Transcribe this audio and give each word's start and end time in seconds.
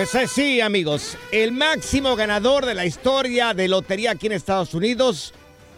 Pues 0.00 0.14
eh, 0.14 0.26
sí, 0.26 0.62
amigos, 0.62 1.18
el 1.30 1.52
máximo 1.52 2.16
ganador 2.16 2.64
de 2.64 2.72
la 2.72 2.86
historia 2.86 3.52
de 3.52 3.68
lotería 3.68 4.12
aquí 4.12 4.28
en 4.28 4.32
Estados 4.32 4.72
Unidos 4.72 5.34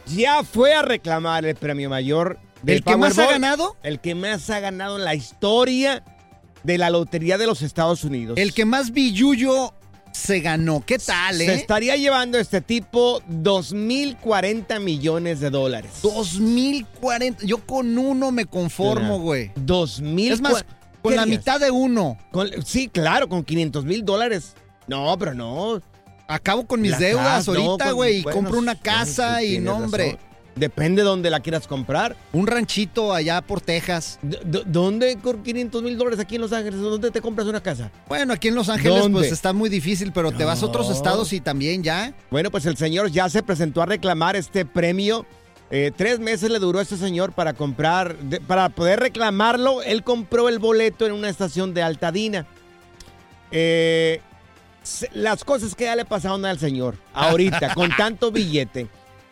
ya 0.07 0.45
fue 0.45 0.75
a 0.75 0.83
reclamar 0.83 1.45
el 1.45 1.57
premio 1.57 1.91
mayor. 1.91 2.39
del 2.63 2.77
¿El 2.77 2.85
que 2.85 2.97
más 2.97 3.19
ha 3.19 3.27
ganado? 3.27 3.77
El 3.83 3.99
que 3.99 4.15
más 4.15 4.49
ha 4.49 4.61
ganado 4.61 4.97
en 4.97 5.05
la 5.05 5.17
historia 5.17 6.05
de 6.63 6.79
la 6.79 6.91
lotería 6.91 7.37
de 7.37 7.49
los 7.49 7.63
Estados 7.63 8.05
Unidos. 8.05 8.39
El 8.39 8.55
que 8.55 8.65
más 8.65 8.93
billuyo 8.93 9.75
se 10.13 10.39
ganó. 10.39 10.85
¿Qué 10.87 11.01
tal, 11.01 11.39
Se 11.39 11.47
eh? 11.47 11.55
estaría 11.55 11.97
llevando 11.97 12.39
este 12.39 12.61
tipo 12.61 13.23
2.040 13.23 14.79
millones 14.79 15.41
de 15.41 15.51
dólares. 15.51 15.95
2040. 16.01 17.45
Yo 17.45 17.59
con 17.67 17.99
uno 17.99 18.31
me 18.31 18.47
conformo, 18.47 19.19
güey. 19.19 19.53
2.000. 19.55 20.31
Es 20.31 20.41
más, 20.41 20.65
con 21.03 21.17
la 21.17 21.27
mitad 21.27 21.61
de 21.61 21.71
uno. 21.71 22.17
sí, 22.65 22.89
claro, 22.89 23.29
con 23.29 23.45
500 23.45 23.85
mil 23.85 24.05
dólares. 24.05 24.55
No, 24.87 25.17
pero 25.19 25.35
no. 25.35 25.81
Acabo 26.29 26.67
con 26.67 26.81
mis 26.81 26.93
La 26.93 26.99
deudas 26.99 27.47
casa, 27.47 27.51
ahorita, 27.51 27.91
güey. 27.93 28.19
y 28.19 28.23
bueno, 28.23 28.37
compro 28.39 28.59
una 28.59 28.75
casa 28.79 29.39
sí, 29.41 29.57
y 29.57 29.59
no, 29.59 29.77
hombre. 29.77 30.13
razón. 30.13 30.33
Depende 30.55 31.01
de 31.01 31.09
dónde 31.09 31.31
la 31.31 31.41
quieras 31.41 31.67
comprar. 31.67 32.15
Un 32.35 32.47
ranchito 32.47 33.15
allá 33.15 33.41
por 33.41 33.63
Texas. 33.63 34.19
D- 34.23 34.63
¿Dónde 34.67 35.17
con 35.17 35.43
500 35.43 35.83
mil 35.83 35.97
dólares 35.97 36.21
aquí 36.21 36.35
en 36.35 36.43
Los 36.43 36.53
Ángeles? 36.53 36.79
¿Dónde 36.79 37.11
te 37.11 37.23
compras 37.23 37.47
una 37.47 37.63
casa? 37.63 37.91
Bueno, 38.07 38.35
aquí 38.35 38.49
en 38.49 38.55
Los 38.55 38.69
Ángeles 38.69 38.99
¿Dónde? 39.01 39.19
pues 39.19 39.33
está 39.33 39.55
muy 39.55 39.71
difícil, 39.71 40.13
pero 40.13 40.31
te 40.31 40.45
vas 40.45 40.63
a 40.63 40.67
otros 40.67 40.91
estados 40.91 41.33
y 41.33 41.41
también 41.41 41.83
ya. 41.83 42.13
Bueno, 42.31 42.51
pues 42.51 42.67
el 42.67 42.77
señor 42.77 43.11
ya 43.11 43.31
se 43.31 43.43
presentó 43.43 43.81
a 43.81 43.87
reclamar 43.87 44.37
este 44.37 44.67
premio. 44.67 45.25
Eh, 45.75 45.91
tres 45.97 46.21
meses 46.21 46.51
le 46.51 46.59
duró 46.59 46.81
a 46.81 46.83
este 46.83 46.99
señor 46.99 47.33
para 47.33 47.55
comprar, 47.55 48.15
de- 48.19 48.43
para 48.43 48.69
poder 48.69 49.01
reclamarlo. 49.01 49.81
Él 49.83 50.05
compró 50.05 50.51
el 50.51 50.59
boleto 50.59 51.07
en 51.07 51.13
una 51.13 51.31
estación 51.31 51.73
de 51.73 51.83
Altadina. 51.83 52.47
Eh, 53.51 54.21
se- 54.83 55.09
las 55.15 55.45
cosas 55.45 55.75
que 55.75 55.85
ya 55.85 55.97
le 55.97 56.05
pasaron 56.05 56.45
al 56.45 56.59
señor 56.59 56.97
ahorita 57.15 57.73
con 57.75 57.91
tanto 57.97 58.31
billete. 58.31 58.87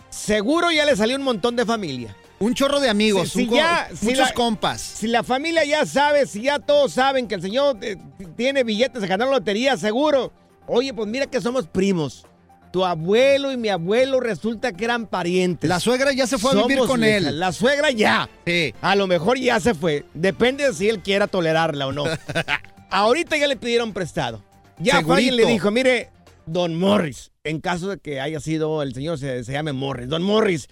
Seguro 0.09 0.71
ya 0.71 0.85
le 0.87 0.97
salió 0.97 1.17
un 1.17 1.23
montón 1.23 1.57
de 1.57 1.67
familia. 1.67 2.17
Un 2.39 2.55
chorro 2.55 2.81
de 2.81 2.89
amigos, 2.89 3.29
Si- 3.29 3.41
si 3.45 3.49
un 3.49 3.61
si 3.95 4.07
muchos 4.07 4.29
la- 4.29 4.33
compas. 4.35 4.81
Si 4.81 5.09
la 5.09 5.23
familia 5.23 5.63
ya 5.67 5.85
sabe, 5.85 6.27
si 6.27 6.43
ya 6.43 6.59
todos 6.59 6.93
saben 6.95 7.29
que 7.29 7.35
el 7.35 7.43
señor 7.43 7.77
eh, 7.83 7.99
tiene 8.35 8.65
billetes 8.65 9.03
de 9.03 9.09
ganar 9.09 9.29
la 9.29 9.35
lotería, 9.35 9.77
seguro. 9.77 10.33
Oye, 10.67 10.95
pues 10.95 11.07
mira 11.07 11.27
que 11.27 11.41
somos 11.43 11.67
primos. 11.67 12.25
Tu 12.73 12.85
abuelo 12.85 13.51
y 13.51 13.57
mi 13.57 13.69
abuelo 13.69 14.21
resulta 14.21 14.73
que 14.73 14.85
eran 14.85 15.07
parientes. 15.07 15.69
La 15.69 15.81
suegra 15.81 16.13
ya 16.13 16.27
se 16.27 16.39
fue 16.39 16.53
a 16.53 16.67
vivir 16.67 16.79
con 16.87 17.01
lejas. 17.01 17.25
él. 17.27 17.41
La 17.41 17.53
suegra 17.53 17.91
ya. 17.91 18.29
Sí. 18.47 18.75
A 18.81 18.95
lo 18.95 19.07
mejor 19.07 19.39
ya 19.39 19.59
se 19.59 19.75
fue. 19.75 20.05
Depende 20.15 20.65
de 20.65 20.73
si 20.73 20.89
él 20.89 21.01
quiera 21.01 21.27
tolerarla 21.27 21.89
o 21.89 21.93
no. 21.93 22.05
Ahorita 22.91 23.37
ya 23.37 23.49
le 23.49 23.57
pidieron 23.57 23.93
prestado. 23.93 24.43
Ya 24.79 24.99
alguien 24.99 25.37
le 25.37 25.47
dijo, 25.47 25.71
mire, 25.71 26.11
don 26.47 26.77
Morris, 26.77 27.33
en 27.45 27.61
caso 27.61 27.89
de 27.89 27.99
que 27.99 28.21
haya 28.21 28.41
sido 28.41 28.83
el 28.83 28.95
señor, 28.95 29.19
se, 29.19 29.45
se 29.45 29.53
llame 29.53 29.73
Morris. 29.73 30.09
Don 30.09 30.23
Morris, 30.23 30.69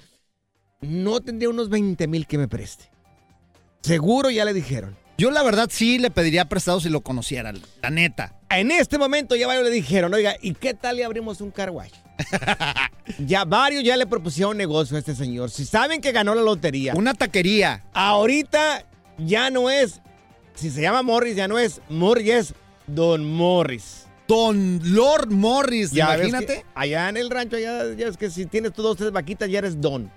no 0.80 1.20
tendría 1.20 1.50
unos 1.50 1.68
20 1.68 2.06
mil 2.06 2.26
que 2.26 2.38
me 2.38 2.48
preste. 2.48 2.90
Seguro 3.82 4.30
ya 4.30 4.44
le 4.44 4.54
dijeron. 4.54 4.96
Yo 5.18 5.32
la 5.32 5.42
verdad 5.42 5.68
sí 5.70 5.98
le 5.98 6.10
pediría 6.10 6.48
prestado 6.48 6.80
si 6.80 6.88
lo 6.88 7.00
conociera, 7.00 7.52
la 7.82 7.90
neta. 7.90 8.37
En 8.50 8.70
este 8.70 8.96
momento 8.98 9.36
ya 9.36 9.46
varios 9.46 9.64
le 9.64 9.70
dijeron, 9.70 10.12
oiga, 10.14 10.36
¿y 10.40 10.54
qué 10.54 10.72
tal 10.74 10.96
le 10.96 11.04
abrimos 11.04 11.40
un 11.40 11.50
car 11.50 11.70
wash? 11.70 11.92
ya 13.18 13.44
varios 13.44 13.84
ya 13.84 13.96
le 13.96 14.06
propusieron 14.06 14.56
negocio 14.56 14.96
a 14.96 15.00
este 15.00 15.14
señor. 15.14 15.50
Si 15.50 15.64
saben 15.66 16.00
que 16.00 16.12
ganó 16.12 16.34
la 16.34 16.42
lotería. 16.42 16.94
Una 16.94 17.14
taquería. 17.14 17.84
Ahorita 17.92 18.84
ya 19.18 19.50
no 19.50 19.68
es, 19.70 20.00
si 20.54 20.70
se 20.70 20.80
llama 20.80 21.02
Morris, 21.02 21.36
ya 21.36 21.46
no 21.46 21.58
es 21.58 21.80
Morris, 21.88 22.28
es 22.30 22.54
Don 22.86 23.24
Morris. 23.30 24.06
Don 24.26 24.80
Lord 24.82 25.30
Morris, 25.30 25.90
Ya 25.90 26.14
imagínate. 26.14 26.64
allá 26.74 27.08
en 27.08 27.16
el 27.16 27.30
rancho, 27.30 27.56
allá 27.56 27.94
ya 27.94 28.08
es 28.08 28.16
que 28.16 28.30
si 28.30 28.46
tienes 28.46 28.72
tú 28.72 28.82
dos, 28.82 28.96
tres 28.96 29.10
vaquitas, 29.10 29.48
ya 29.48 29.58
eres 29.58 29.80
Don. 29.80 30.10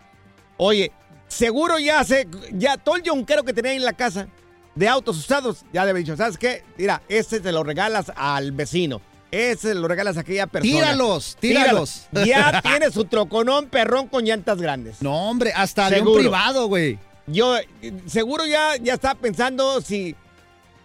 Oye, 0.57 0.91
seguro 1.27 1.79
ya 1.79 2.03
se, 2.03 2.27
ya 2.53 2.77
todo 2.77 2.95
el 2.97 3.03
yonquero 3.03 3.43
que 3.43 3.53
tenía 3.53 3.71
ahí 3.71 3.77
en 3.77 3.85
la 3.85 3.93
casa 3.93 4.27
de 4.75 4.87
autos 4.87 5.17
usados, 5.17 5.65
ya 5.73 5.83
le 5.83 5.91
había 5.91 6.01
dicho, 6.01 6.15
¿sabes 6.17 6.37
qué? 6.37 6.63
Mira, 6.77 7.01
este 7.09 7.39
te 7.39 7.51
lo 7.51 7.63
regalas 7.63 8.11
al 8.15 8.51
vecino. 8.51 9.01
Ese 9.31 9.69
se 9.69 9.75
lo 9.75 9.87
regalas 9.87 10.17
a 10.17 10.21
aquella 10.21 10.45
persona. 10.47 10.73
Tíralos, 10.73 11.37
tíralos. 11.39 12.07
Ya 12.25 12.61
tiene 12.63 12.91
su 12.91 13.05
troconón 13.05 13.67
perrón 13.67 14.07
con 14.07 14.25
llantas 14.25 14.61
grandes. 14.61 15.01
No, 15.01 15.29
hombre, 15.29 15.53
hasta 15.55 15.87
Seguro. 15.89 16.19
privado, 16.19 16.67
güey. 16.67 16.99
Yo 17.27 17.55
seguro 18.07 18.45
ya, 18.45 18.75
ya 18.75 18.95
estaba 18.95 19.15
pensando 19.15 19.79
si 19.79 20.15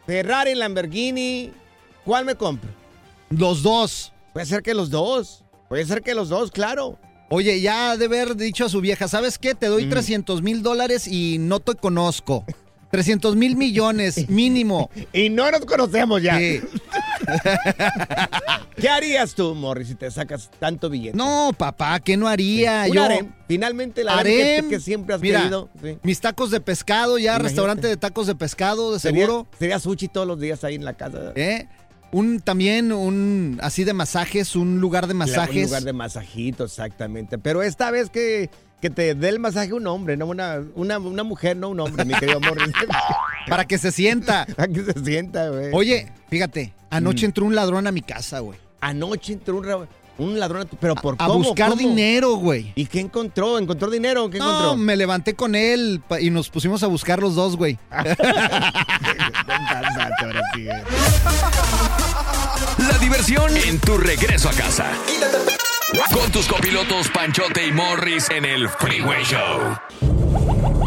Ferrari, 0.07 0.55
Lamborghini, 0.55 1.51
¿cuál 2.05 2.25
me 2.25 2.37
compro? 2.37 2.71
Los 3.31 3.63
dos. 3.63 4.13
Puede 4.33 4.47
ser 4.47 4.63
que 4.63 4.75
los 4.75 4.91
dos. 4.91 5.43
Puede 5.69 5.85
ser 5.85 6.03
que 6.03 6.15
los 6.15 6.29
dos, 6.29 6.53
claro. 6.53 6.99
Oye, 7.31 7.61
ya 7.61 7.97
de 7.97 8.05
haber 8.05 8.37
dicho 8.37 8.67
a 8.67 8.69
su 8.69 8.81
vieja, 8.81 9.09
¿sabes 9.09 9.39
qué? 9.39 9.57
Te 9.57 9.67
doy 9.67 9.87
Mm. 9.87 9.91
300 9.91 10.43
mil 10.43 10.63
dólares 10.63 11.09
y 11.09 11.39
no 11.39 11.59
te 11.59 11.75
conozco. 11.75 12.45
300 12.91 13.37
mil 13.37 13.57
millones, 13.57 14.29
mínimo. 14.31 14.91
Y 15.13 15.29
no 15.29 15.51
nos 15.51 15.65
conocemos 15.65 16.23
ya. 16.23 16.39
Sí. 16.39 16.61
¿Qué 18.77 18.89
harías 18.89 19.35
tú, 19.35 19.55
Morris, 19.55 19.89
si 19.89 19.95
te 19.95 20.11
sacas 20.11 20.51
tanto 20.59 20.91
billete? 20.91 21.17
No, 21.17 21.53
papá, 21.57 21.99
¿qué 22.01 22.17
no 22.17 22.29
haría? 22.29 22.85
Un 22.89 22.95
Yo 22.95 23.03
harem. 23.05 23.33
Finalmente 23.49 24.05
la 24.05 24.19
harem 24.19 24.69
que, 24.69 24.81
siempre 24.81 25.15
has 25.15 25.21
mira, 25.21 25.41
querido. 25.41 25.71
sí. 25.83 25.99
mis 26.03 26.21
tacos 26.21 26.51
de 26.51 26.61
pescado, 26.61 27.17
ya 27.19 27.31
Imagínate. 27.33 27.43
restaurante 27.49 27.89
de 27.89 27.97
tacos 27.97 28.27
de 28.27 28.35
pescado, 28.35 28.93
de 28.93 28.99
Sería- 29.01 29.27
seguro. 29.27 29.47
Sería 29.59 29.79
sushi 29.81 30.09
todos 30.09 30.27
los 30.27 30.39
días 30.39 30.63
ahí 30.65 30.75
en 30.75 30.85
la 30.85 30.93
casa. 30.95 31.33
¿Eh? 31.37 31.69
Un 32.13 32.41
también 32.41 32.93
un 32.93 33.59
así 33.63 33.85
de 33.85 33.93
masajes, 33.93 34.55
un 34.57 34.81
lugar 34.81 35.07
de 35.07 35.15
Un 35.15 35.19
masajes. 35.19 35.65
lugar 35.67 35.83
de 35.83 35.93
masajito, 35.93 36.65
exactamente. 36.65 37.39
Pero 37.39 37.63
esta 37.63 37.91
vez 37.91 38.11
que, 38.11 38.51
que 38.81 38.91
te 38.91 39.15
dé 39.15 39.29
el 39.31 39.39
masaje 39.39 39.73
un 39.73 39.87
hombre, 39.87 40.17
no 40.17 40.27
una, 40.27 40.63
una, 40.75 40.99
una 40.99 41.23
mujer, 41.25 41.57
no 41.57 41.69
un 41.71 41.81
hombre, 41.81 42.05
mi 42.05 42.15
querido 42.15 42.41
Morris. 42.41 42.73
para 43.49 43.65
que 43.65 43.79
se 43.79 43.91
sienta. 43.93 44.47
Para 44.57 44.69
que 44.69 44.83
se 44.85 45.05
sienta, 45.05 45.49
güey. 45.51 45.71
Oye, 45.73 46.13
fíjate, 46.29 46.73
anoche 46.91 47.25
Mm. 47.27 47.29
entró 47.31 47.45
un 47.47 47.55
ladrón 47.55 47.87
a 47.87 47.93
mi 47.93 48.03
casa, 48.03 48.41
güey. 48.41 48.59
Anoche 48.81 49.33
entró 49.33 49.57
un, 49.57 49.87
un 50.19 50.39
ladrón, 50.39 50.63
a 50.63 50.65
tu- 50.67 50.77
pero 50.77 50.95
¿por 50.95 51.15
A 51.19 51.27
cómo? 51.27 51.39
buscar 51.45 51.71
¿Cómo? 51.71 51.81
dinero, 51.81 52.35
güey. 52.37 52.73
¿Y 52.75 52.87
qué 52.87 53.01
encontró? 53.01 53.59
¿Encontró 53.59 53.91
dinero 53.91 54.29
qué 54.31 54.39
No, 54.39 54.49
encontró? 54.51 54.77
me 54.77 54.97
levanté 54.97 55.35
con 55.35 55.55
él 55.55 56.03
y 56.21 56.31
nos 56.31 56.49
pusimos 56.51 56.83
a 56.83 56.87
buscar 56.87 57.21
los 57.21 57.35
dos, 57.35 57.57
güey. 57.57 57.79
La 62.79 62.99
diversión 62.99 63.57
en 63.57 63.81
tu 63.81 63.99
regreso 63.99 64.49
a 64.49 64.53
casa. 64.53 64.93
Con 66.13 66.31
tus 66.33 66.47
copilotos 66.47 67.09
Panchote 67.11 67.67
y 67.67 67.73
Morris 67.73 68.29
en 68.31 68.45
el 68.45 68.69
Freeway 68.69 69.25
Show. 69.25 69.79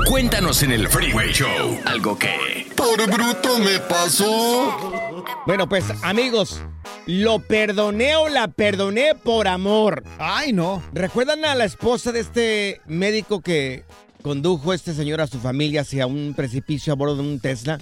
Cuéntanos 0.08 0.64
en 0.64 0.72
el 0.72 0.88
Freeway 0.88 1.32
Show 1.32 1.80
algo 1.86 2.18
que... 2.18 2.68
Por 2.76 3.06
bruto 3.10 3.60
me 3.60 3.80
pasó. 3.80 5.24
Bueno, 5.46 5.68
pues 5.68 5.86
amigos, 6.04 6.62
lo 7.06 7.40
perdoné 7.40 8.16
o 8.16 8.30
la 8.30 8.48
perdoné 8.48 9.16
por 9.16 9.48
amor. 9.48 10.04
Ay, 10.18 10.54
no. 10.54 10.82
¿Recuerdan 10.94 11.46
a 11.46 11.56
la 11.56 11.66
esposa 11.66 12.12
de 12.12 12.22
este 12.22 12.82
médico 12.86 13.42
que 13.42 13.84
condujo 14.22 14.72
a 14.72 14.76
este 14.76 14.94
señor 14.94 15.22
a 15.22 15.28
su 15.28 15.40
familia 15.40 15.82
hacia 15.82 16.08
un 16.08 16.34
precipicio 16.36 16.94
a 16.94 16.96
bordo 16.96 17.16
de 17.16 17.22
un 17.22 17.40
Tesla? 17.40 17.80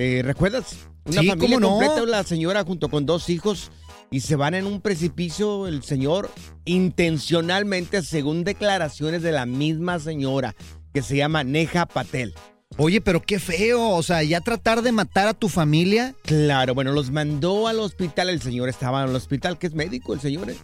Eh, 0.00 0.22
¿Recuerdas? 0.24 0.76
Una 1.04 1.20
Sí, 1.20 1.28
familia 1.28 1.36
¿cómo 1.58 1.60
no? 1.60 1.68
completa, 1.78 2.06
la 2.06 2.22
señora 2.24 2.64
junto 2.64 2.88
con 2.88 3.04
dos 3.04 3.28
hijos 3.28 3.70
y 4.10 4.20
se 4.20 4.34
van 4.34 4.54
en 4.54 4.64
un 4.64 4.80
precipicio, 4.80 5.66
el 5.66 5.82
señor 5.82 6.30
intencionalmente, 6.64 8.02
según 8.02 8.42
declaraciones 8.42 9.20
de 9.22 9.30
la 9.32 9.44
misma 9.44 9.98
señora, 9.98 10.56
que 10.94 11.02
se 11.02 11.16
llama 11.18 11.44
Neja 11.44 11.84
Patel. 11.84 12.32
Oye, 12.78 13.02
pero 13.02 13.20
qué 13.20 13.38
feo. 13.38 13.90
O 13.90 14.02
sea, 14.02 14.22
ya 14.22 14.40
tratar 14.40 14.80
de 14.80 14.90
matar 14.92 15.28
a 15.28 15.34
tu 15.34 15.50
familia. 15.50 16.14
Claro, 16.22 16.74
bueno, 16.74 16.92
los 16.92 17.10
mandó 17.10 17.68
al 17.68 17.78
hospital. 17.80 18.30
El 18.30 18.40
señor 18.40 18.70
estaba 18.70 19.02
en 19.02 19.10
el 19.10 19.16
hospital, 19.16 19.58
que 19.58 19.66
es 19.66 19.74
médico 19.74 20.14
el 20.14 20.20
señor, 20.20 20.48
¿eh? 20.50 20.56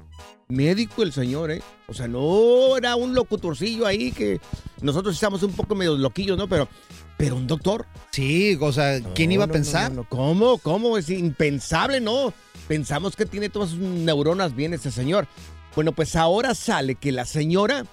Médico 0.48 1.02
el 1.02 1.12
señor, 1.12 1.50
¿eh? 1.50 1.60
O 1.88 1.92
sea, 1.92 2.08
no 2.08 2.76
era 2.76 2.96
un 2.96 3.14
locutorcillo 3.14 3.86
ahí 3.86 4.12
que 4.12 4.40
nosotros 4.80 5.14
estamos 5.14 5.42
un 5.42 5.52
poco 5.52 5.74
medio 5.74 5.96
loquillos, 5.96 6.38
¿no? 6.38 6.48
Pero, 6.48 6.68
pero 7.16 7.36
un 7.36 7.46
doctor. 7.46 7.86
Sí, 8.10 8.56
o 8.60 8.72
sea, 8.72 9.00
¿quién 9.14 9.30
No, 9.30 9.34
iba 9.34 9.44
a 9.44 9.46
no, 9.48 9.52
pensar? 9.52 9.92
no. 9.92 10.04
¿Cómo? 10.08 10.58
¿Cómo? 10.58 10.98
Es 10.98 11.08
impensable, 11.10 12.00
¿no? 12.00 12.32
Pensamos 12.68 13.16
que 13.16 13.26
tiene 13.26 13.48
todas 13.48 13.70
sus 13.70 13.78
neuronas 13.78 14.54
bien 14.54 14.74
ese 14.74 14.90
señor. 14.90 15.26
Bueno, 15.74 15.92
pues 15.92 16.16
ahora 16.16 16.54
sale 16.54 16.94
que 16.94 17.12
la 17.12 17.24
señora, 17.26 17.84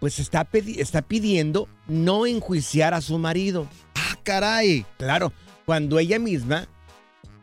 pues 0.00 0.18
está, 0.18 0.48
está 0.52 1.02
pidiendo 1.02 1.68
no 1.86 2.26
enjuiciar 2.26 2.94
a 2.94 3.00
su 3.00 3.18
marido. 3.18 3.68
Ah, 3.94 4.16
caray. 4.22 4.84
Claro, 4.98 5.32
cuando 5.64 5.98
ella 5.98 6.18
misma 6.18 6.66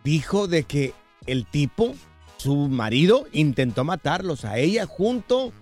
dijo 0.04 0.48
de 0.48 0.64
que 0.64 0.94
el 1.28 1.46
tipo, 1.46 1.94
su 2.38 2.56
marido, 2.70 3.28
intentó 3.32 3.84
matarlos 3.84 4.46
a 4.46 4.58
ella 4.58 4.88
junto 4.88 5.54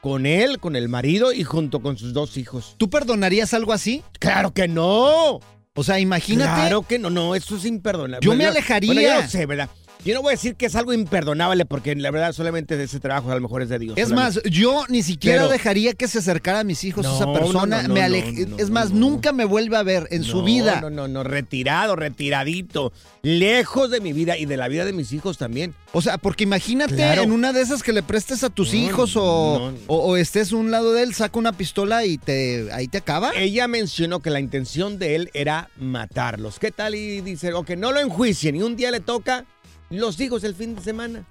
con 0.00 0.26
él, 0.26 0.58
con 0.60 0.76
el 0.76 0.88
marido 0.88 1.32
y 1.32 1.44
junto 1.44 1.80
con 1.80 1.96
sus 1.98 2.12
dos 2.12 2.36
hijos. 2.36 2.74
¿Tú 2.78 2.90
perdonarías 2.90 3.54
algo 3.54 3.72
así? 3.72 4.02
¡Claro 4.18 4.52
que 4.52 4.68
no! 4.68 5.40
O 5.74 5.84
sea, 5.84 6.00
imagínate. 6.00 6.60
Claro 6.60 6.82
que 6.82 6.98
no, 6.98 7.10
no, 7.10 7.34
eso 7.34 7.56
es 7.56 7.64
imperdonable. 7.66 8.24
Yo 8.24 8.34
me 8.34 8.46
alejaría. 8.46 8.92
Bueno, 8.92 9.08
yo 9.08 9.22
no 9.22 9.28
sé, 9.28 9.46
¿verdad? 9.46 9.68
Yo 10.04 10.14
no 10.14 10.22
voy 10.22 10.30
a 10.30 10.36
decir 10.36 10.54
que 10.54 10.66
es 10.66 10.76
algo 10.76 10.92
imperdonable 10.92 11.64
porque 11.66 11.96
la 11.96 12.10
verdad 12.12 12.32
solamente 12.32 12.76
de 12.76 12.84
ese 12.84 13.00
trabajo 13.00 13.30
a 13.32 13.34
lo 13.34 13.40
mejor 13.40 13.62
es 13.62 13.68
de 13.68 13.78
Dios. 13.80 13.98
Es 13.98 14.08
solamente. 14.10 14.40
más, 14.40 14.50
yo 14.52 14.84
ni 14.88 15.02
siquiera 15.02 15.38
Pero- 15.42 15.48
dejaría 15.52 15.94
que 15.94 16.06
se 16.06 16.18
acercara 16.18 16.60
a 16.60 16.64
mis 16.64 16.84
hijos 16.84 17.04
No, 17.04 17.16
esa 17.16 17.32
persona. 17.32 17.82
no, 17.82 17.88
no, 17.88 17.94
me 17.94 18.46
es 18.58 18.70
más, 18.70 18.92
nunca 18.92 19.32
me 19.32 19.44
vuelve 19.44 19.76
a 19.76 19.82
ver 19.82 20.06
en 20.12 20.22
su 20.22 20.44
vida. 20.44 20.80
No, 20.80 20.90
no, 20.90 21.08
no, 21.08 21.24
retirado, 21.24 21.96
retiradito. 21.96 22.92
Lejos 23.22 23.90
de 23.90 24.00
mi 24.00 24.12
vida 24.12 24.38
y 24.38 24.46
de 24.46 24.56
la 24.56 24.68
vida 24.68 24.84
de 24.84 24.92
mis 24.92 25.12
hijos 25.12 25.38
también. 25.38 25.74
O 25.92 26.00
sea, 26.02 26.18
porque 26.18 26.44
imagínate 26.44 26.94
Claro. 26.94 27.22
en 27.22 27.32
una 27.32 27.52
de 27.52 27.62
esas 27.62 27.82
que 27.82 27.92
le 27.92 28.02
prestes 28.04 28.44
a 28.44 28.50
tus 28.50 28.74
hijos 28.74 29.14
o, 29.16 30.16
estés 30.16 30.52
a 30.52 30.56
un 30.56 30.70
lado 30.70 30.92
de 30.92 31.02
él, 31.02 31.14
saca 31.14 31.36
una 31.38 31.52
pistola 31.52 32.04
y 32.04 32.18
te 32.18 32.68
ahí 32.72 32.86
te 32.86 32.98
acaba. 32.98 33.32
Ella 33.34 33.66
mencionó 33.66 34.20
que 34.20 34.30
la 34.30 34.38
intención 34.38 34.98
de 35.00 35.16
él 35.16 35.30
era 35.34 35.68
matarlos. 35.80 36.60
¿Qué 36.60 36.70
tal? 36.70 36.94
Y 36.94 37.22
dice, 37.22 37.52
o 37.54 37.64
que 37.64 37.74
no 37.76 37.90
lo 37.90 38.00
enjuicien 38.00 38.54
y 38.54 38.62
un 38.62 38.76
día 38.76 38.90
le 38.92 39.00
toca 39.00 39.44
los 39.90 40.20
hijos 40.20 40.44
el 40.44 40.54
fin 40.54 40.74
de 40.74 40.82
semana. 40.82 41.26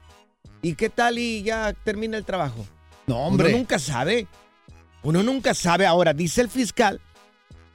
¿Y 0.62 0.76
qué 0.76 0.90
tal? 0.90 1.18
Y 1.20 1.44
ya 1.44 1.74
termina 1.74 2.18
el 2.18 2.26
trabajo. 2.26 2.66
No, 3.08 3.18
hombre. 3.20 3.50
Uno 3.50 3.58
nunca 3.60 3.80
sabe. 3.80 4.28
Uno 5.04 5.24
nunca 5.24 5.54
sabe. 5.54 5.86
Ahora, 5.86 6.14
dice 6.14 6.42
el 6.42 6.50
fiscal 6.50 7.02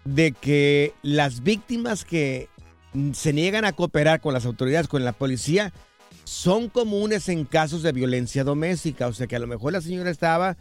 de 0.05 0.33
que 0.33 0.95
las 1.03 1.43
víctimas 1.43 2.05
que 2.05 2.49
mm, 2.93 3.13
se 3.13 3.33
niegan 3.33 3.65
a 3.65 3.73
cooperar 3.73 4.21
con 4.21 4.35
las 4.35 4.47
autoridades, 4.47 4.89
con 4.89 5.05
la 5.05 5.13
policía, 5.13 5.73
son 6.25 6.69
comunes 6.69 7.29
en 7.29 7.45
casos 7.45 7.83
de 7.83 7.93
violencia 7.93 8.45
doméstica. 8.45 9.07
O 9.07 9.13
sea 9.13 9.27
que 9.27 9.37
a 9.37 9.41
lo 9.41 9.47
mejor 9.47 9.73
la 9.73 9.81
señora 9.81 10.11
estaba 10.11 10.57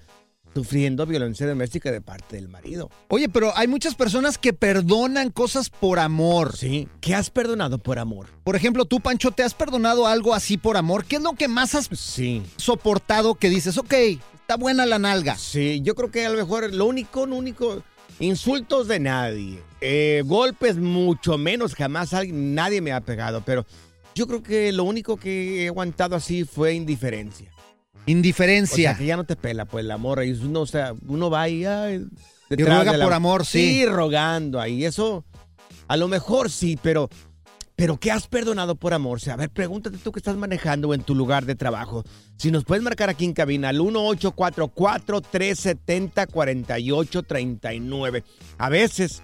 sufriendo 0.54 1.06
violencia 1.06 1.48
doméstica 1.48 1.92
de 1.92 2.02
parte 2.02 2.36
del 2.36 2.50
marido. 2.50 2.90
Oye, 3.08 3.30
pero 3.30 3.56
hay 3.56 3.68
muchas 3.68 3.96
personas 3.96 4.38
que 4.38 4.54
perdonan 4.54 5.30
cosas 5.30 5.70
por 5.70 6.00
amor. 6.00 6.56
Sí. 6.58 6.88
¿Qué 7.02 7.16
has 7.16 7.30
perdonado 7.30 7.78
por 7.78 8.00
amor? 8.00 8.28
Por 8.44 8.56
ejemplo, 8.56 8.86
tú, 8.86 9.00
Pancho, 9.00 9.32
¿te 9.32 9.44
has 9.44 9.54
perdonado 9.54 10.08
algo 10.08 10.34
así 10.34 10.58
por 10.58 10.78
amor? 10.78 11.06
¿Qué 11.06 11.18
es 11.18 11.22
lo 11.22 11.34
que 11.34 11.48
más 11.48 11.76
has 11.76 11.90
Sí. 11.94 12.42
soportado 12.58 13.36
que 13.36 13.50
dices, 13.50 13.78
ok, 13.78 13.94
está 13.94 14.58
buena 14.58 14.86
la 14.86 15.00
nalga? 15.00 15.36
Sí, 15.38 15.82
yo 15.84 15.96
creo 15.96 16.12
que 16.12 16.26
a 16.26 16.30
lo 16.30 16.38
mejor 16.38 16.74
lo 16.74 16.86
único, 16.86 17.26
lo 17.26 17.36
único, 17.36 17.84
insultos 18.20 18.88
de 18.88 19.00
nadie, 19.00 19.60
eh, 19.82 20.24
golpes 20.26 20.78
mucho 20.78 21.38
menos, 21.38 21.76
jamás 21.76 22.14
alguien, 22.14 22.54
nadie 22.56 22.82
me 22.82 22.92
ha 22.92 23.02
pegado, 23.02 23.42
pero 23.46 23.66
yo 24.16 24.28
creo 24.28 24.44
que 24.44 24.72
lo 24.72 24.84
único 24.84 25.16
que 25.18 25.64
he 25.64 25.68
aguantado 25.68 26.16
así 26.16 26.44
fue 26.44 26.74
indiferencia. 26.74 27.52
O 28.10 28.12
Indiferencia. 28.12 28.76
sea, 28.92 28.98
que 28.98 29.06
ya 29.06 29.16
no 29.18 29.24
te 29.24 29.36
pela, 29.36 29.66
pues 29.66 29.86
el 29.86 29.92
amor, 29.92 30.24
y 30.24 30.32
uno, 30.32 30.62
o 30.62 30.66
sea, 30.68 30.94
uno 31.08 31.30
va 31.30 31.44
ahí, 31.44 31.64
ay, 31.66 32.06
Y 32.50 32.56
ruega 32.64 32.98
la- 32.98 33.06
por 33.06 33.14
amor, 33.14 33.46
sí. 33.46 33.60
Sí, 33.60 33.86
rogando 33.86 34.60
ahí, 34.60 34.84
eso, 34.86 35.24
a 35.88 35.96
lo 35.98 36.08
mejor 36.08 36.50
sí, 36.50 36.78
pero... 36.82 37.10
Pero 37.76 37.98
¿qué 37.98 38.12
has 38.12 38.28
perdonado 38.28 38.76
por 38.76 38.94
amor? 38.94 39.16
O 39.16 39.20
sea, 39.22 39.36
a 39.36 39.38
ver, 39.38 39.50
pregúntate 39.52 39.98
tú 40.00 40.12
que 40.12 40.20
estás 40.20 40.36
manejando 40.36 40.94
en 40.94 41.02
tu 41.02 41.16
lugar 41.16 41.46
de 41.46 41.56
trabajo. 41.56 42.04
Si 42.38 42.52
nos 42.52 42.66
puedes 42.66 42.84
marcar 42.84 43.08
aquí 43.10 43.24
en 43.24 43.32
cabina 43.32 43.70
al 43.70 43.80
1844-370-4839. 46.60 48.24
A 48.58 48.70
veces 48.70 49.22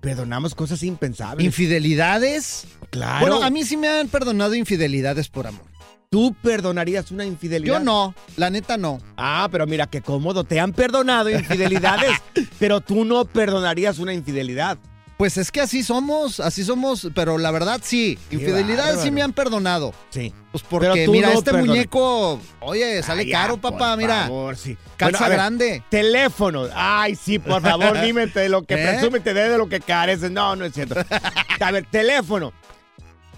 perdonamos 0.00 0.54
cosas 0.56 0.82
impensables. 0.82 1.44
¿Infidelidades? 1.44 2.66
claro. 2.90 3.20
Bueno, 3.26 3.44
a 3.44 3.50
mí 3.50 3.62
sí 3.64 3.76
me 3.76 3.86
han 3.88 4.08
perdonado 4.08 4.54
infidelidades 4.56 5.28
por 5.28 5.46
amor. 5.46 5.67
¿Tú 6.10 6.34
perdonarías 6.42 7.10
una 7.10 7.26
infidelidad? 7.26 7.74
Yo 7.74 7.84
no, 7.84 8.14
la 8.38 8.48
neta 8.48 8.78
no. 8.78 8.98
Ah, 9.18 9.46
pero 9.52 9.66
mira 9.66 9.86
qué 9.86 10.00
cómodo. 10.00 10.42
Te 10.42 10.58
han 10.58 10.72
perdonado 10.72 11.28
infidelidades, 11.28 12.12
pero 12.58 12.80
tú 12.80 13.04
no 13.04 13.26
perdonarías 13.26 13.98
una 13.98 14.14
infidelidad. 14.14 14.78
Pues 15.18 15.36
es 15.36 15.50
que 15.50 15.60
así 15.60 15.82
somos, 15.82 16.40
así 16.40 16.64
somos, 16.64 17.08
pero 17.14 17.36
la 17.36 17.50
verdad 17.50 17.80
sí, 17.82 18.18
Qué 18.30 18.36
infidelidades 18.36 19.00
sí 19.00 19.10
me 19.10 19.20
han 19.20 19.34
perdonado. 19.34 19.92
Sí. 20.08 20.32
Pues 20.50 20.62
porque 20.62 21.04
tú 21.04 21.12
mira, 21.12 21.30
no 21.30 21.40
este 21.40 21.52
muñeco, 21.52 22.40
oye, 22.60 23.02
sale 23.02 23.22
Ay, 23.22 23.30
caro, 23.30 23.58
papá, 23.58 23.90
por 23.90 23.98
mira. 23.98 24.22
favor, 24.22 24.56
sí. 24.56 24.78
Calza 24.96 25.18
Bueno, 25.18 25.26
a 25.26 25.28
ver, 25.28 25.38
grande. 25.38 25.82
Teléfono. 25.90 26.68
Ay, 26.72 27.16
sí, 27.16 27.38
por 27.38 27.60
favor, 27.60 28.00
dime 28.04 28.28
de 28.28 28.48
lo 28.48 28.62
que 28.62 28.74
¿Eh? 28.74 28.86
presume, 28.88 29.20
te 29.20 29.34
dé 29.34 29.50
de 29.50 29.58
lo 29.58 29.68
que 29.68 29.80
careces. 29.80 30.30
No, 30.30 30.56
no 30.56 30.64
es 30.64 30.72
cierto. 30.72 30.94
A 31.60 31.70
ver, 31.70 31.84
teléfono. 31.90 32.54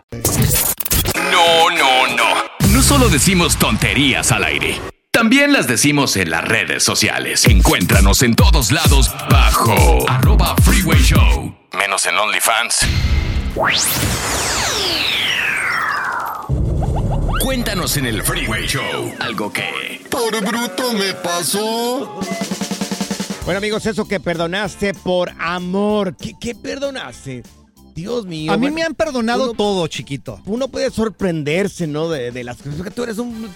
No, 1.31 1.69
no, 1.69 2.15
no. 2.15 2.69
No 2.69 2.81
solo 2.81 3.09
decimos 3.09 3.57
tonterías 3.57 4.31
al 4.31 4.43
aire. 4.43 4.79
También 5.11 5.53
las 5.53 5.67
decimos 5.67 6.15
en 6.15 6.31
las 6.31 6.45
redes 6.45 6.83
sociales. 6.83 7.45
Encuéntranos 7.45 8.21
en 8.21 8.35
todos 8.35 8.71
lados 8.71 9.11
bajo 9.29 10.09
arroba 10.09 10.55
freeway 10.63 11.01
show. 11.01 11.53
Menos 11.73 12.05
en 12.05 12.17
OnlyFans. 12.17 12.87
Cuéntanos 17.41 17.97
en 17.97 18.05
el 18.05 18.23
Freeway 18.23 18.67
Show 18.67 19.13
algo 19.19 19.51
que... 19.51 20.01
Por 20.09 20.39
bruto 20.45 20.93
me 20.93 21.13
pasó. 21.13 22.19
Bueno, 23.45 23.57
amigos, 23.57 23.85
eso 23.85 24.07
que 24.07 24.19
perdonaste 24.19 24.93
por 24.93 25.31
amor. 25.39 26.15
¿Qué, 26.15 26.33
qué 26.39 26.55
perdonaste? 26.55 27.43
Dios 28.01 28.25
mío. 28.25 28.51
A 28.51 28.57
mí 28.57 28.61
bueno, 28.61 28.75
me 28.75 28.83
han 28.83 28.95
perdonado 28.95 29.45
uno- 29.45 29.53
todo, 29.53 29.87
chiquito. 29.87 30.41
Uno 30.45 30.67
puede 30.67 30.91
sorprenderse, 30.91 31.87
¿no? 31.87 32.09
De, 32.09 32.31
de 32.31 32.43
las 32.43 32.57
cosas. 32.57 32.75
Porque 32.75 32.91
tú 32.91 33.03
eres 33.03 33.17
un. 33.17 33.49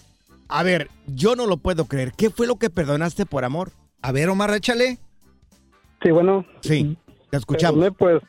a 0.48 0.64
ver, 0.64 0.90
yo 1.08 1.36
no 1.36 1.46
lo 1.46 1.58
puedo 1.58 1.86
creer. 1.86 2.14
¿Qué 2.14 2.30
fue 2.30 2.48
lo 2.48 2.58
que 2.58 2.70
perdonaste 2.70 3.26
por 3.26 3.46
amor? 3.46 3.72
A 4.08 4.14
ver, 4.14 4.30
Omar, 4.30 4.56
échale. 4.56 4.98
Sí, 6.02 6.12
bueno. 6.12 6.46
Sí, 6.62 6.96
te 7.30 7.36
escuchamos. 7.36 7.78
Perdoné, 7.78 7.92
pues 7.92 8.24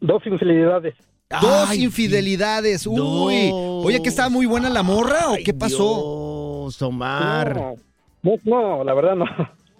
dos 0.00 0.20
infidelidades. 0.26 0.96
Dos 1.40 1.68
Ay, 1.70 1.84
infidelidades. 1.84 2.88
Uy. 2.88 3.50
Oye, 3.52 4.02
que 4.02 4.08
estaba 4.08 4.28
muy 4.30 4.46
buena 4.46 4.68
la 4.68 4.82
morra 4.82 5.28
o 5.28 5.34
Ay, 5.34 5.44
qué 5.44 5.54
pasó? 5.54 6.64
Dios, 6.64 6.82
Omar. 6.82 7.54
No, 7.54 7.74
no, 8.24 8.36
no, 8.42 8.82
la 8.82 8.94
verdad 8.94 9.14
no. 9.14 9.26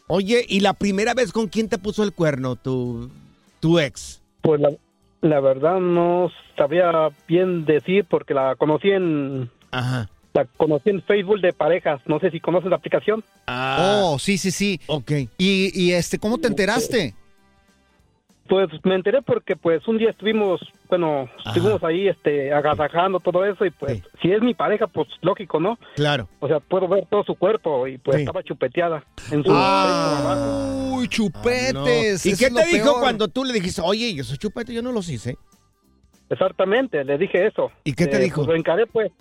Oye, 0.07 0.47
¿y 0.49 0.61
la 0.61 0.75
primera 0.75 1.13
vez 1.13 1.33
con 1.33 1.49
quién 1.49 1.69
te 1.69 1.77
puso 1.77 2.05
el 2.05 2.13
cuerno 2.13 2.55
tu, 2.55 3.11
tu 3.59 3.81
ex? 3.81 4.23
Pues 4.43 4.61
la, 4.61 4.71
la 5.23 5.41
verdad 5.41 5.81
no 5.81 6.31
sabía 6.57 7.09
bien 7.27 7.65
decir 7.65 8.07
porque 8.09 8.33
la 8.33 8.55
conocí 8.55 8.91
en 8.93 9.51
Ajá. 9.73 10.09
La 10.35 10.45
conocí 10.57 10.91
en 10.91 11.03
Facebook 11.03 11.41
de 11.41 11.53
parejas. 11.53 12.01
No 12.07 12.19
sé 12.21 12.31
si 12.31 12.41
conoces 12.41 12.71
la 12.71 12.77
aplicación. 12.77 13.23
Ah, 13.47 14.01
Oh, 14.05 14.19
sí, 14.19 14.39
sí, 14.39 14.51
sí. 14.51 14.81
ok. 14.87 15.11
Y, 15.39 15.71
y 15.75 15.93
este, 15.93 16.19
¿cómo 16.19 16.39
te 16.39 16.49
enteraste? 16.49 17.15
Pues 18.49 18.69
me 18.83 18.97
enteré 18.97 19.23
porque 19.23 19.57
pues 19.57 19.87
un 19.87 19.99
día 19.99 20.11
estuvimos, 20.11 20.61
bueno, 20.89 21.29
estuvimos 21.47 21.83
ahí 21.85 22.09
este 22.09 22.53
agasajando 22.53 23.21
todo 23.21 23.45
eso 23.47 23.65
y 23.65 23.71
pues 23.71 23.99
Sí. 23.99 24.03
si 24.21 24.33
es 24.33 24.43
mi 24.43 24.53
pareja, 24.53 24.87
pues 24.89 25.09
lógico, 25.23 25.61
¿no? 25.61 25.79
Claro. 25.95 26.29
O 26.41 26.49
sea, 26.49 26.59
puedo 26.61 26.89
ver 26.89 27.07
todo 27.09 27.23
su 27.25 27.35
cuerpo 27.37 27.87
y 27.87 27.99
pues 27.99 28.17
Sí. 28.17 28.23
estaba 28.23 28.43
chupeteada 28.43 29.05
en 29.31 29.45
su 29.45 29.51
Ah, 29.55 30.91
Uy, 30.93 31.05
Ah, 31.05 31.09
chupetes. 31.09 31.75
no. 31.75 31.87
¿Y 32.33 32.37
qué 32.37 32.51
te 32.51 32.67
dijo 32.67 32.85
peor. 32.91 33.01
cuando 33.01 33.29
tú 33.29 33.45
le 33.45 33.53
dijiste, 33.55 33.81
oye, 33.83 34.13
yo 34.13 34.25
soy 34.25 34.37
chupete, 34.39 34.75
yo 34.75 34.83
no 34.83 34.93
los 34.93 35.09
hice? 35.09 35.37
Exactamente, 36.29 37.05
le 37.05 37.19
dije 37.19 37.47
eso. 37.47 37.71
¿Y 37.85 37.93
qué 37.95 38.07
te 38.07 38.17
Eh, 38.17 38.21
dijo? 38.21 38.37
Pues 38.37 38.49
lo 38.49 38.57
encaré, 38.57 38.87
pues. 38.87 39.13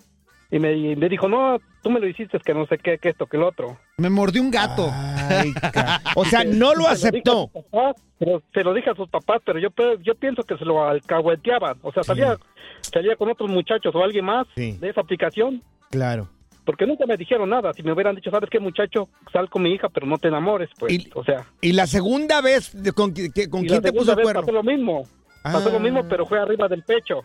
Y 0.54 0.58
me, 0.58 0.74
y 0.74 0.94
me 0.96 1.08
dijo, 1.08 1.28
no, 1.28 1.58
tú 1.82 1.90
me 1.90 1.98
lo 1.98 2.06
hiciste, 2.06 2.38
que 2.38 2.52
no 2.52 2.66
sé 2.66 2.76
qué, 2.76 2.98
que 2.98 3.08
esto, 3.08 3.24
que 3.26 3.38
el 3.38 3.42
otro. 3.42 3.78
Me 3.96 4.10
mordió 4.10 4.42
un 4.42 4.50
gato. 4.50 4.90
Ay, 4.92 5.50
o 6.14 6.24
sea, 6.26 6.44
no 6.44 6.74
lo 6.74 6.84
Se 6.94 7.08
aceptó. 7.08 7.48
papás, 7.48 7.96
pero 8.18 8.42
se 8.52 8.62
lo 8.62 8.74
dije 8.74 8.90
a 8.90 8.94
sus 8.94 9.08
papás, 9.08 9.40
pero 9.46 9.58
yo, 9.58 9.70
yo 10.02 10.14
pienso 10.14 10.42
que 10.42 10.58
se 10.58 10.66
lo 10.66 10.84
alcahueteaban. 10.86 11.78
O 11.82 11.90
sea, 11.90 12.02
salía, 12.02 12.36
salía 12.82 13.16
con 13.16 13.30
otros 13.30 13.48
muchachos 13.50 13.94
o 13.94 14.04
alguien 14.04 14.26
más 14.26 14.46
Sí. 14.54 14.72
de 14.78 14.90
esa 14.90 15.00
aplicación. 15.00 15.62
Claro. 15.90 16.28
Porque 16.66 16.86
nunca 16.86 17.06
me 17.06 17.16
dijeron 17.16 17.48
nada. 17.48 17.72
Si 17.72 17.82
me 17.82 17.92
hubieran 17.92 18.14
dicho, 18.14 18.30
¿sabes 18.30 18.48
qué, 18.50 18.60
muchacho? 18.60 19.08
Sal 19.32 19.48
con 19.48 19.62
mi 19.62 19.72
hija, 19.72 19.88
pero 19.88 20.06
no 20.06 20.18
te 20.18 20.28
enamores, 20.28 20.68
pues. 20.78 20.92
Y- 20.92 21.10
o 21.14 21.24
sea. 21.24 21.46
¿Y 21.62 21.72
la 21.72 21.86
segunda 21.86 22.40
vez 22.42 22.76
con, 22.94 23.12
qui- 23.14 23.32
que- 23.32 23.48
con 23.48 23.64
y 23.64 23.68
quién 23.68 23.80
te 23.82 23.90
puso 23.92 24.12
el 24.12 24.20
cuerno? 24.22 24.42
Pasó 24.42 24.52
lo 24.52 24.62
mismo. 24.62 25.04
Pasó 25.42 25.70
Ah. 25.70 25.72
lo 25.72 25.80
mismo, 25.80 26.06
pero 26.08 26.26
fue 26.26 26.38
arriba 26.38 26.68
del 26.68 26.82
pecho. 26.84 27.24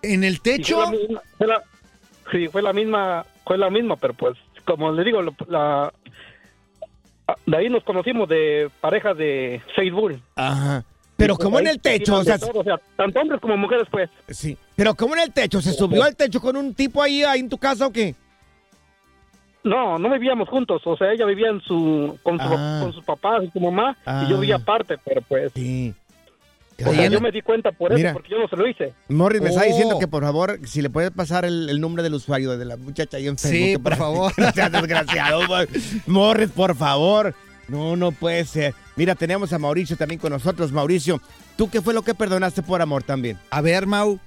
¿En 0.00 0.22
el 0.22 0.34
Y 0.34 0.36
fue 0.36 0.42
techo? 0.52 0.80
la 0.80 0.90
misma- 0.92 1.22
fue 1.36 1.46
la- 1.48 1.62
sí, 2.30 2.48
fue 2.48 2.62
la 2.62 2.72
misma, 2.72 3.24
fue 3.44 3.58
la 3.58 3.70
misma, 3.70 3.96
pero 3.96 4.14
pues, 4.14 4.36
como 4.64 4.92
le 4.92 5.04
digo, 5.04 5.20
la, 5.48 5.92
de 7.46 7.56
ahí 7.56 7.68
nos 7.68 7.84
conocimos 7.84 8.28
de 8.28 8.70
pareja 8.80 9.14
de 9.14 9.60
Facebook. 9.74 10.20
Ajá. 10.36 10.84
Pero 11.16 11.34
pues, 11.34 11.44
como 11.44 11.58
en 11.58 11.66
el 11.66 11.80
techo, 11.80 12.16
o 12.18 12.24
sea, 12.24 12.38
de 12.38 12.46
todo, 12.46 12.60
o 12.60 12.64
sea, 12.64 12.78
tanto 12.96 13.20
hombres 13.20 13.40
como 13.40 13.56
mujeres, 13.56 13.88
pues. 13.90 14.08
sí. 14.28 14.56
Pero 14.76 14.94
como 14.94 15.14
en 15.16 15.22
el 15.22 15.32
techo, 15.32 15.60
¿se 15.60 15.72
subió 15.72 16.04
al 16.04 16.14
techo 16.14 16.40
con 16.40 16.56
un 16.56 16.74
tipo 16.74 17.02
ahí, 17.02 17.24
ahí 17.24 17.40
en 17.40 17.48
tu 17.48 17.58
casa 17.58 17.86
o 17.88 17.90
qué? 17.92 18.14
No, 19.64 19.98
no 19.98 20.08
vivíamos 20.10 20.48
juntos, 20.48 20.80
o 20.86 20.96
sea, 20.96 21.12
ella 21.12 21.26
vivía 21.26 21.48
en 21.48 21.60
su, 21.60 22.16
con, 22.22 22.38
su- 22.38 22.44
Ah. 22.48 22.78
con 22.80 22.92
sus 22.92 23.04
papás 23.04 23.42
y 23.44 23.50
su 23.50 23.58
mamá, 23.60 23.96
Ah. 24.06 24.22
y 24.24 24.30
yo 24.30 24.38
vivía 24.38 24.56
aparte, 24.56 24.96
pero 25.04 25.20
pues, 25.22 25.52
Sí. 25.54 25.92
O 26.86 26.92
sea, 26.92 27.08
yo 27.08 27.20
me 27.20 27.32
di 27.32 27.42
cuenta 27.42 27.72
por 27.72 27.92
Mira. 27.94 28.10
eso, 28.10 28.14
porque 28.18 28.30
yo 28.30 28.38
no 28.38 28.48
se 28.48 28.56
lo 28.56 28.66
hice. 28.68 28.92
Morris 29.08 29.42
me 29.42 29.48
está 29.48 29.62
Oh. 29.62 29.64
diciendo 29.66 29.98
que 29.98 30.06
por 30.06 30.22
favor, 30.22 30.60
si 30.64 30.80
le 30.82 30.90
puedes 30.90 31.10
pasar 31.10 31.44
el, 31.44 31.68
el 31.68 31.80
nombre 31.80 32.02
del 32.02 32.14
usuario 32.14 32.56
de 32.56 32.64
la 32.64 32.76
muchacha 32.76 33.16
ahí 33.16 33.26
en 33.26 33.36
Facebook. 33.36 33.66
Sí, 33.66 33.72
por 33.74 33.82
para- 33.84 33.96
favor. 33.96 34.32
No 34.36 34.50
seas 34.52 34.70
desgraciado. 34.72 35.40
Morris, 36.06 36.50
por 36.50 36.76
favor. 36.76 37.34
No, 37.68 37.96
no 37.96 38.12
puede 38.12 38.44
ser. 38.44 38.74
Mira, 38.96 39.14
tenemos 39.14 39.52
a 39.52 39.58
Mauricio 39.58 39.96
también 39.96 40.18
con 40.20 40.32
nosotros. 40.32 40.72
Mauricio, 40.72 41.20
¿tú 41.56 41.68
qué 41.68 41.82
fue 41.82 41.92
lo 41.94 42.02
que 42.02 42.14
perdonaste 42.14 42.62
por 42.62 42.80
amor 42.80 43.02
también? 43.02 43.38
A 43.50 43.60
ver, 43.60 43.86
Mau. 43.86 44.18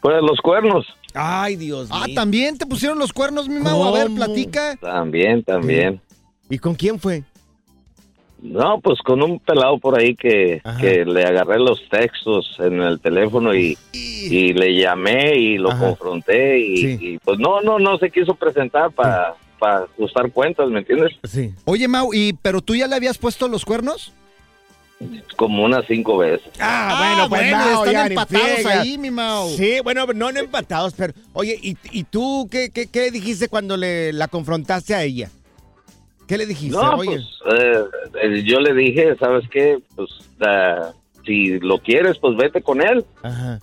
Pues 0.00 0.16
los 0.22 0.38
cuernos. 0.40 0.86
Ay, 1.14 1.56
Dios 1.56 1.88
Ah, 1.90 2.04
mío. 2.06 2.14
también 2.14 2.58
te 2.58 2.66
pusieron 2.66 2.98
los 2.98 3.12
cuernos, 3.12 3.48
mi 3.48 3.58
Mau. 3.58 3.82
A 3.84 3.90
ver, 3.92 4.10
platica. 4.14 4.76
También, 4.80 5.42
también. 5.42 6.00
¿Y 6.50 6.58
con 6.58 6.74
quién 6.74 7.00
fue? 7.00 7.22
No, 8.44 8.78
pues 8.80 8.98
con 9.00 9.22
un 9.22 9.38
pelado 9.40 9.78
por 9.78 9.98
ahí 9.98 10.14
que, 10.14 10.60
que 10.78 11.06
le 11.06 11.24
agarré 11.24 11.58
los 11.58 11.80
textos 11.88 12.54
en 12.58 12.78
el 12.82 13.00
teléfono 13.00 13.54
y, 13.54 13.76
y 13.92 14.52
le 14.52 14.76
llamé 14.76 15.34
y 15.38 15.56
lo 15.56 15.70
Ajá. 15.72 15.86
confronté 15.88 16.58
y, 16.60 16.76
Sí. 16.76 16.98
y, 17.00 17.18
pues 17.18 17.38
no, 17.38 17.62
no, 17.62 17.78
no 17.78 17.96
se 17.96 18.10
quiso 18.10 18.34
presentar 18.34 18.90
para 18.92 19.34
para 19.58 19.84
ajustar 19.84 20.30
cuentas, 20.30 20.68
¿me 20.68 20.80
entiendes? 20.80 21.12
Sí. 21.24 21.54
Oye, 21.64 21.88
Mau, 21.88 22.12
¿y 22.12 22.34
pero 22.42 22.60
tú 22.60 22.74
ya 22.76 22.86
le 22.86 22.96
habías 22.96 23.16
puesto 23.16 23.48
los 23.48 23.64
cuernos? 23.64 24.12
Como 25.36 25.64
unas 25.64 25.86
cinco 25.86 26.18
veces. 26.18 26.46
Ah, 26.60 26.96
bueno, 26.98 27.28
pues 27.30 27.50
Mau, 27.50 27.84
están 27.84 28.10
empatados 28.12 28.66
ahí, 28.66 28.98
mi 28.98 29.10
Mau. 29.10 29.48
Sí, 29.56 29.76
bueno, 29.82 30.04
no, 30.14 30.32
no 30.32 30.38
empatados, 30.38 30.92
pero 30.94 31.14
oye, 31.32 31.58
¿y, 31.62 31.78
y 31.92 32.04
tú 32.04 32.46
qué, 32.50 32.68
qué, 32.70 32.88
qué 32.88 33.10
dijiste 33.10 33.48
cuando 33.48 33.76
le 33.78 34.12
la 34.12 34.28
confrontaste 34.28 34.94
a 34.94 35.02
ella? 35.02 35.30
¿Qué 36.26 36.38
le 36.38 36.46
dijiste? 36.46 36.76
No, 36.76 36.96
oye, 36.96 37.10
pues 37.10 37.22
eh, 37.60 37.84
eh, 38.22 38.42
yo 38.44 38.60
le 38.60 38.72
dije, 38.74 39.14
¿sabes 39.18 39.44
qué? 39.50 39.78
Pues 39.94 40.10
si 41.24 41.58
lo 41.60 41.78
quieres, 41.78 42.18
pues 42.18 42.36
vete 42.36 42.62
con 42.62 42.80
él. 42.82 43.04
Ajá. 43.22 43.58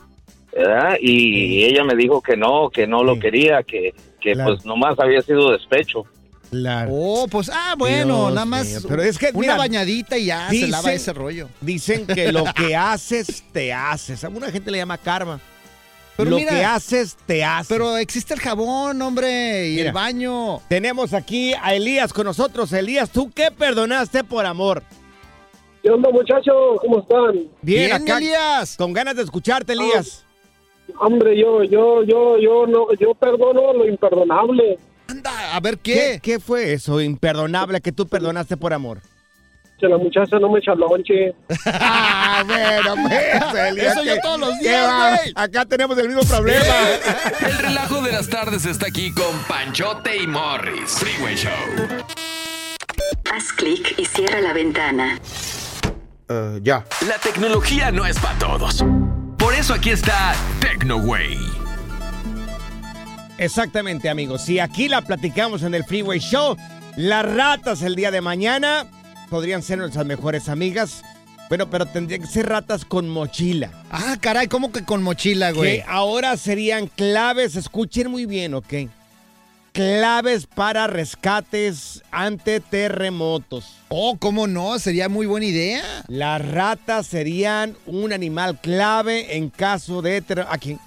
¿verdad? 0.54 0.96
Y 1.02 1.64
ella 1.64 1.84
me 1.86 1.96
dijo 1.96 2.22
que 2.22 2.36
no, 2.36 2.70
que 2.70 2.86
no 2.86 3.04
lo 3.04 3.18
quería, 3.20 3.64
que, 3.64 3.94
que 4.20 4.34
Claro. 4.34 4.54
pues 4.54 4.66
nomás 4.66 5.00
había 5.00 5.22
sido 5.22 5.52
despecho. 5.52 6.04
Claro. 6.50 6.90
Oh, 6.94 7.28
pues, 7.30 7.50
ah, 7.54 7.76
bueno, 7.78 8.24
Dios 8.24 8.34
nada 8.34 8.46
más 8.46 8.68
mío, 8.68 8.80
pero 8.90 9.02
es 9.02 9.18
que, 9.18 9.28
una 9.28 9.40
mira, 9.40 9.56
bañadita 9.56 10.18
y 10.18 10.26
ya 10.26 10.50
se 10.50 10.56
dicen- 10.56 10.72
lava 10.72 10.92
ese 10.92 11.14
rollo. 11.14 11.48
Dicen 11.62 12.06
que 12.06 12.34
lo 12.34 12.44
que 12.54 12.76
haces, 12.76 13.46
te 13.54 13.72
haces. 13.72 14.22
Alguna 14.26 14.52
gente 14.52 14.70
le 14.70 14.80
llama 14.80 14.98
karma. 14.98 15.40
Pero 16.18 16.30
lo 16.30 16.36
mira, 16.38 16.52
que 16.52 16.64
haces, 16.66 17.18
te 17.26 17.44
haces. 17.44 17.68
Pero 17.70 17.98
existe 17.98 18.34
el 18.34 18.40
jabón, 18.40 19.02
hombre, 19.02 19.70
y 19.70 19.76
Mira. 19.76 19.88
el 19.88 19.94
baño. 19.94 20.60
Tenemos 20.68 21.14
aquí 21.14 21.54
a 21.62 21.74
Elías 21.74 22.14
con 22.14 22.26
nosotros. 22.26 22.72
Elías, 22.74 23.10
¿tú 23.10 23.32
qué 23.34 23.50
perdonaste 23.52 24.24
por 24.24 24.46
amor? 24.46 24.84
¿Qué 25.82 25.90
onda, 25.90 26.10
muchachos? 26.12 26.80
¿Cómo 26.82 27.00
están? 27.00 27.34
Bien, 27.62 27.88
Bien, 27.88 27.92
acá, 27.94 28.18
Elías. 28.18 28.76
con 28.78 28.94
ganas 28.94 29.16
de 29.16 29.24
escucharte, 29.24 29.74
Elías. 29.74 30.24
Hombre, 31.00 31.40
yo, 31.40 31.64
yo, 31.64 32.04
yo, 32.04 32.38
yo 32.38 32.68
no, 32.68 32.88
yo 33.00 33.16
perdono 33.16 33.74
lo 33.74 33.88
imperdonable. 33.88 34.78
Anda, 35.08 35.56
a 35.56 35.60
ver 35.60 35.80
¿Qué? 35.80 36.20
qué. 36.22 36.34
¿Qué 36.34 36.40
fue 36.40 36.74
eso 36.74 37.02
imperdonable 37.02 37.82
que 37.82 37.92
tú 37.92 38.06
perdonaste 38.08 38.58
por 38.58 38.74
amor? 38.74 39.00
Que 39.82 39.88
la 39.88 39.98
muchacha 39.98 40.38
no 40.40 40.50
me 40.52 40.60
echa 40.60 40.76
lonche. 40.76 41.34
Ah, 41.66 42.44
bueno, 42.46 42.96
pues, 43.10 43.78
Eso 43.78 44.04
yo 44.04 44.14
¿qué- 44.14 44.20
todos 44.22 44.40
los 44.40 44.60
días, 44.60 45.18
güey. 45.18 45.34
Acá 45.36 45.66
tenemos 45.66 45.98
el 45.98 46.08
mismo 46.08 46.22
problema. 46.24 46.64
El 47.42 47.58
relajo 47.58 48.00
de 48.02 48.12
las 48.12 48.30
tardes 48.30 48.66
está 48.66 48.86
aquí 48.88 49.12
con 49.12 49.36
Panchote 49.48 50.16
y 50.22 50.28
Morris. 50.28 50.92
Freeway 51.00 51.36
Show. 51.36 51.52
Haz 53.34 53.52
clic 53.54 53.96
y 53.98 54.06
cierra 54.06 54.40
la 54.42 54.54
ventana. 54.54 55.20
ya. 56.62 56.86
La 57.08 57.16
tecnología 57.24 57.90
no 57.92 58.06
es 58.06 58.20
para 58.20 58.38
todos. 58.38 58.86
Por 59.40 59.56
eso 59.56 59.74
aquí 59.74 59.90
está 59.90 60.34
TecnoWay. 60.60 61.38
Exactamente, 63.40 64.10
amigos. 64.10 64.44
Si 64.44 64.60
aquí 64.60 64.88
la 64.88 65.02
platicamos 65.02 65.64
en 65.64 65.74
el 65.74 65.84
Freeway 65.84 66.20
Show, 66.20 66.56
las 66.96 67.26
ratas 67.26 67.82
el 67.82 67.96
día 67.96 68.12
de 68.12 68.22
mañana 68.22 68.86
podrían 69.32 69.64
ser 69.64 69.80
nuestras 69.80 70.06
mejores 70.06 70.50
amigas. 70.50 71.04
Bueno, 71.48 71.70
pero 71.70 71.86
tendrían 71.86 72.22
que 72.22 72.28
ser 72.28 72.48
ratas 72.50 72.86
con 72.86 73.10
mochila. 73.10 73.72
Ah, 73.90 74.18
caray, 74.20 74.48
¿cómo 74.48 74.72
que 74.72 74.84
con 74.84 75.02
mochila, 75.02 75.52
güey? 75.52 75.78
Que 75.78 75.84
ahora 75.88 76.36
serían 76.38 76.88
claves, 76.88 77.56
escuchen 77.56 78.12
muy 78.12 78.26
bien, 78.26 78.54
¿ok? 78.54 78.74
Claves 79.72 80.48
para 80.48 80.88
rescates 80.88 82.04
ante 82.12 82.60
terremotos. 82.60 83.78
Oh, 83.88 84.18
¿cómo 84.18 84.46
no? 84.48 84.78
Sería 84.80 85.08
muy 85.08 85.26
buena 85.28 85.46
idea. 85.46 85.82
Las 86.10 86.46
ratas 86.46 87.08
serían 87.08 87.78
un 87.86 88.12
animal 88.12 88.60
clave 88.60 89.38
en 89.38 89.50
caso 89.50 90.02
de 90.02 90.22
terremoto. 90.22 90.54
Aquí, 90.54 90.78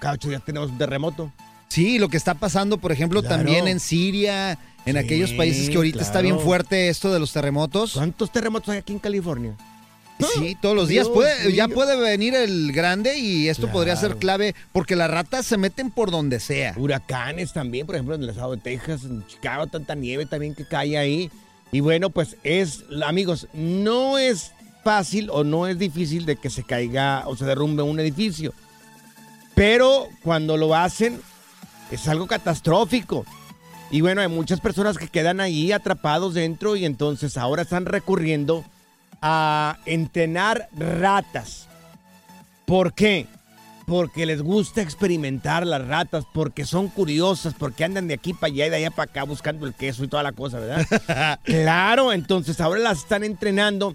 cada 0.00 0.14
ocho 0.14 0.30
días 0.30 0.42
tenemos 0.44 0.70
un 0.70 0.78
terremoto. 0.78 1.30
Sí, 1.68 1.98
lo 1.98 2.08
que 2.08 2.16
está 2.16 2.32
pasando, 2.34 2.78
por 2.78 2.90
ejemplo, 2.92 3.20
Claro. 3.20 3.36
también 3.36 3.68
en 3.68 3.80
Siria, 3.80 4.58
en 4.86 4.92
Sí, 4.92 4.98
aquellos 4.98 5.32
países 5.32 5.68
que 5.68 5.76
ahorita 5.76 6.00
está 6.00 6.20
bien 6.20 6.40
fuerte 6.40 6.88
esto 6.88 7.12
de 7.12 7.18
los 7.18 7.32
terremotos. 7.32 7.92
¿Cuántos 7.92 8.32
terremotos 8.32 8.70
hay 8.70 8.78
aquí 8.78 8.92
en 8.92 8.98
California? 9.00 9.54
Sí, 10.18 10.56
todos 10.60 10.74
los 10.74 10.88
días. 10.88 11.04
Dios 11.04 11.14
Puede, 11.14 11.52
ya 11.52 11.68
puede 11.68 11.96
venir 12.00 12.34
el 12.34 12.72
grande 12.72 13.18
y 13.18 13.48
esto 13.48 13.70
podría 13.70 13.96
ser 13.96 14.16
clave 14.16 14.54
porque 14.72 14.96
las 14.96 15.10
ratas 15.10 15.44
se 15.44 15.58
meten 15.58 15.90
por 15.90 16.10
donde 16.10 16.40
sea. 16.40 16.74
Huracanes 16.76 17.52
también, 17.52 17.84
por 17.84 17.96
ejemplo, 17.96 18.14
en 18.14 18.22
el 18.22 18.30
estado 18.30 18.52
de 18.52 18.62
Texas, 18.62 19.04
en 19.04 19.26
Chicago, 19.26 19.66
tanta 19.66 19.94
nieve 19.94 20.24
también 20.24 20.54
que 20.54 20.64
cae 20.64 20.96
ahí. 20.96 21.30
Y 21.72 21.80
bueno, 21.80 22.10
pues 22.10 22.36
es, 22.44 22.84
amigos, 23.04 23.48
no 23.52 24.16
es 24.16 24.52
fácil 24.84 25.28
o 25.30 25.44
no 25.44 25.66
es 25.66 25.78
difícil 25.78 26.24
de 26.24 26.36
que 26.36 26.48
se 26.48 26.62
caiga 26.62 27.24
o 27.26 27.36
se 27.36 27.44
derrumbe 27.44 27.82
un 27.82 28.00
edificio. 28.00 28.54
Pero 29.54 30.08
cuando 30.22 30.56
lo 30.56 30.74
hacen, 30.74 31.20
es 31.90 32.08
algo 32.08 32.26
catastrófico. 32.26 33.26
Y 33.90 34.00
bueno, 34.00 34.20
hay 34.20 34.28
muchas 34.28 34.60
personas 34.60 34.98
que 34.98 35.08
quedan 35.08 35.40
ahí 35.40 35.70
atrapados 35.72 36.34
dentro 36.34 36.76
y 36.76 36.84
entonces 36.84 37.36
ahora 37.36 37.62
están 37.62 37.86
recurriendo 37.86 38.64
a 39.22 39.78
entrenar 39.86 40.68
ratas. 40.76 41.68
¿Por 42.66 42.92
qué? 42.94 43.26
Porque 43.86 44.26
les 44.26 44.42
gusta 44.42 44.82
experimentar 44.82 45.64
las 45.64 45.86
ratas, 45.86 46.24
porque 46.34 46.64
son 46.64 46.88
curiosas, 46.88 47.54
porque 47.56 47.84
andan 47.84 48.08
de 48.08 48.14
aquí 48.14 48.32
para 48.34 48.52
allá 48.52 48.66
y 48.66 48.70
de 48.70 48.76
allá 48.76 48.90
para 48.90 49.08
acá 49.10 49.22
buscando 49.22 49.64
el 49.66 49.74
queso 49.74 50.02
y 50.02 50.08
toda 50.08 50.24
la 50.24 50.32
cosa, 50.32 50.58
¿verdad? 50.58 51.38
claro, 51.44 52.12
entonces 52.12 52.60
ahora 52.60 52.80
las 52.80 52.98
están 52.98 53.22
entrenando 53.22 53.94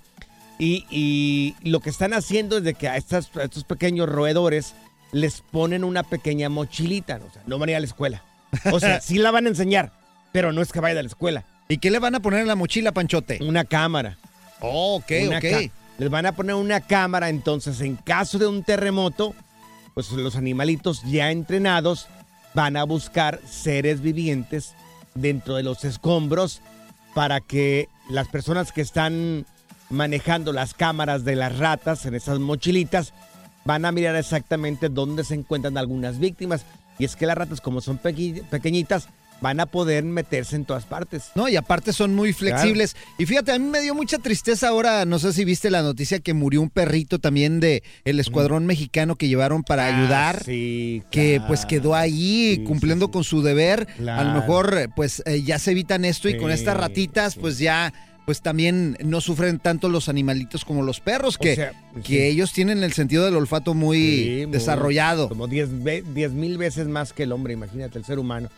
y, 0.57 0.85
y 0.89 1.55
lo 1.69 1.81
que 1.81 1.89
están 1.89 2.13
haciendo 2.13 2.57
es 2.57 2.63
de 2.63 2.73
que 2.75 2.87
a, 2.87 2.95
estas- 2.95 3.35
a 3.35 3.43
estos 3.43 3.65
pequeños 3.65 4.07
roedores 4.07 4.73
les 5.11 5.41
ponen 5.41 5.83
una 5.83 6.03
pequeña 6.03 6.47
mochilita, 6.47 7.17
o 7.17 7.33
sea, 7.33 7.43
no 7.45 7.59
van 7.59 7.67
a 7.67 7.71
ir 7.73 7.75
a 7.77 7.81
la 7.81 7.85
escuela. 7.87 8.23
O 8.71 8.79
sea, 8.79 9.01
sí 9.01 9.17
la 9.17 9.31
van 9.31 9.45
a 9.45 9.49
enseñar, 9.49 9.91
pero 10.31 10.51
no 10.51 10.61
es 10.61 10.71
que 10.71 10.79
vaya 10.79 10.99
a 10.99 11.03
la 11.03 11.07
escuela. 11.07 11.45
¿Y 11.67 11.77
qué 11.77 11.91
le 11.91 11.99
van 11.99 12.15
a 12.15 12.19
poner 12.19 12.41
en 12.41 12.47
la 12.47 12.55
mochila, 12.55 12.91
Panchote? 12.91 13.39
Una 13.41 13.63
cámara. 13.63 14.17
Oh, 14.59 14.95
ok, 14.95 15.11
Una 15.27 15.37
ok. 15.37 15.71
Les 15.97 16.09
van 16.09 16.25
a 16.25 16.31
poner 16.31 16.55
una 16.55 16.81
cámara, 16.81 17.29
entonces 17.29 17.79
en 17.81 17.95
caso 17.95 18.39
de 18.39 18.47
un 18.47 18.63
terremoto, 18.63 19.35
pues 19.93 20.11
los 20.11 20.35
animalitos 20.35 21.03
ya 21.03 21.31
entrenados 21.31 22.07
van 22.53 22.75
a 22.75 22.83
buscar 22.83 23.39
seres 23.47 24.01
vivientes 24.01 24.73
dentro 25.13 25.55
de 25.55 25.63
los 25.63 25.83
escombros 25.83 26.61
para 27.13 27.39
que 27.39 27.87
las 28.09 28.27
personas 28.27 28.71
que 28.71 28.81
están 28.81 29.45
manejando 29.89 30.53
las 30.53 30.73
cámaras 30.73 31.23
de 31.23 31.35
las 31.35 31.57
ratas 31.57 32.05
en 32.05 32.15
esas 32.15 32.39
mochilitas 32.39 33.13
van 33.65 33.85
a 33.85 33.91
mirar 33.91 34.15
exactamente 34.15 34.89
dónde 34.89 35.23
se 35.23 35.35
encuentran 35.35 35.77
algunas 35.77 36.19
víctimas. 36.19 36.65
Y 37.01 37.05
es 37.05 37.15
que 37.15 37.25
las 37.25 37.35
ratas, 37.35 37.61
como 37.61 37.81
son 37.81 37.97
pequeñitas, 37.97 39.07
van 39.41 39.59
a 39.59 39.65
poder 39.65 40.03
meterse 40.03 40.55
en 40.55 40.65
todas 40.65 40.85
partes. 40.85 41.31
No, 41.33 41.49
y 41.49 41.55
aparte 41.55 41.93
son 41.93 42.13
muy 42.13 42.31
flexibles. 42.31 42.95
Y 43.17 43.25
fíjate, 43.25 43.51
a 43.51 43.57
mí 43.57 43.65
me 43.65 43.81
dio 43.81 43.95
mucha 43.95 44.19
tristeza 44.19 44.67
ahora, 44.67 45.03
no 45.05 45.17
sé 45.17 45.33
si 45.33 45.43
viste 45.43 45.71
la 45.71 45.81
noticia 45.81 46.19
que 46.19 46.35
murió 46.35 46.61
un 46.61 46.69
perrito 46.69 47.17
también 47.17 47.59
de 47.59 47.81
el 48.05 48.19
escuadrón 48.19 48.67
mexicano 48.67 49.15
que 49.15 49.27
llevaron 49.27 49.63
para 49.63 49.87
ayudar. 49.87 50.37
Ah, 50.41 50.43
Sí, 50.45 51.01
que 51.09 51.41
pues 51.47 51.65
quedó 51.65 51.95
ahí 51.95 52.63
cumpliendo 52.67 53.09
con 53.09 53.23
su 53.23 53.41
deber. 53.41 53.87
A 54.07 54.23
lo 54.23 54.33
mejor 54.33 54.77
eh, 54.77 54.87
pues 54.95 55.23
eh, 55.25 55.41
ya 55.41 55.57
se 55.57 55.71
evitan 55.71 56.05
esto 56.05 56.29
y 56.29 56.37
con 56.37 56.51
estas 56.51 56.77
ratitas 56.77 57.35
pues 57.35 57.57
ya 57.57 57.91
pues 58.25 58.41
también 58.41 58.97
no 59.03 59.19
sufren 59.21 59.59
tanto 59.59 59.89
los 59.89 60.07
animalitos 60.09 60.63
como 60.63 60.83
los 60.83 60.99
perros 60.99 61.37
que, 61.37 61.55
sea, 61.55 61.71
que 62.03 62.03
sí. 62.03 62.21
ellos 62.21 62.53
tienen 62.53 62.83
el 62.83 62.93
sentido 62.93 63.25
del 63.25 63.35
olfato 63.35 63.73
muy 63.73 63.97
Sí, 63.97 64.41
muy- 64.43 64.51
desarrollado. 64.51 65.27
Como 65.29 65.47
10 65.47 65.83
ve- 65.83 66.03
10 66.13 66.31
mil 66.31 66.57
veces 66.57 66.87
más 66.87 67.13
que 67.13 67.23
el 67.23 67.31
hombre, 67.31 67.53
imagínate, 67.53 67.97
el 67.97 68.05
ser 68.05 68.19
humano. 68.19 68.49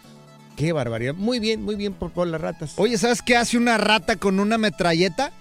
Qué 0.58 0.72
barbaridad. 0.72 1.16
Muy 1.16 1.40
bien, 1.40 1.64
muy 1.64 1.76
bien 1.76 1.94
por, 1.94 2.12
por 2.12 2.28
las 2.28 2.42
ratas. 2.42 2.74
Oye, 2.76 2.98
¿sabes 2.98 3.22
qué 3.24 3.36
hace 3.38 3.58
una 3.58 3.78
rata 3.78 4.18
con 4.18 4.40
una 4.40 4.58
metralleta? 4.60 5.32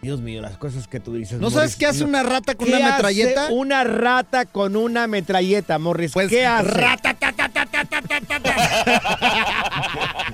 Dios 0.00 0.20
mío, 0.20 0.40
las 0.40 0.56
cosas 0.56 0.86
que 0.86 1.00
tú 1.00 1.14
dices. 1.14 1.40
¿No 1.40 1.50
sabes 1.50 1.74
qué 1.74 1.86
hace 1.86 2.04
una 2.04 2.22
rata 2.22 2.54
con 2.54 2.68
¿Qué 2.68 2.74
una 2.76 2.94
hace 2.94 3.02
metralleta? 3.02 3.48
una 3.50 3.82
rata 3.82 4.44
con 4.44 4.76
una 4.76 5.08
metralleta, 5.08 5.80
Morris. 5.80 6.12
Pues, 6.12 6.28
¿Qué 6.28 6.46
hace? 6.46 6.68
rata, 6.70 7.16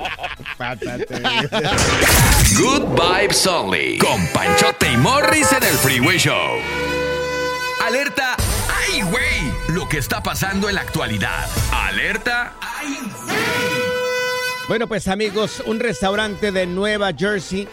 Good 2.57 2.85
Vibes 2.95 3.47
Only. 3.47 3.99
Con 3.99 4.27
Panchote 4.29 4.93
y 4.93 4.97
Morris 4.97 5.51
en 5.53 5.62
el 5.64 5.75
Freeway 5.75 6.19
Show. 6.19 6.59
Alerta. 7.85 8.37
¡Ay, 8.69 9.03
güey! 9.03 9.53
Lo 9.75 9.88
que 9.88 9.99
está 9.99 10.23
pasando 10.23 10.69
en 10.69 10.77
la 10.77 10.83
actualidad. 10.83 11.47
Alerta. 11.73 12.55
¡Ay, 12.61 12.99
Bueno, 14.69 14.87
pues 14.87 15.09
amigos, 15.09 15.62
un 15.67 15.81
restaurante 15.81 16.53
de 16.53 16.67
Nueva 16.67 17.12
Jersey. 17.17 17.69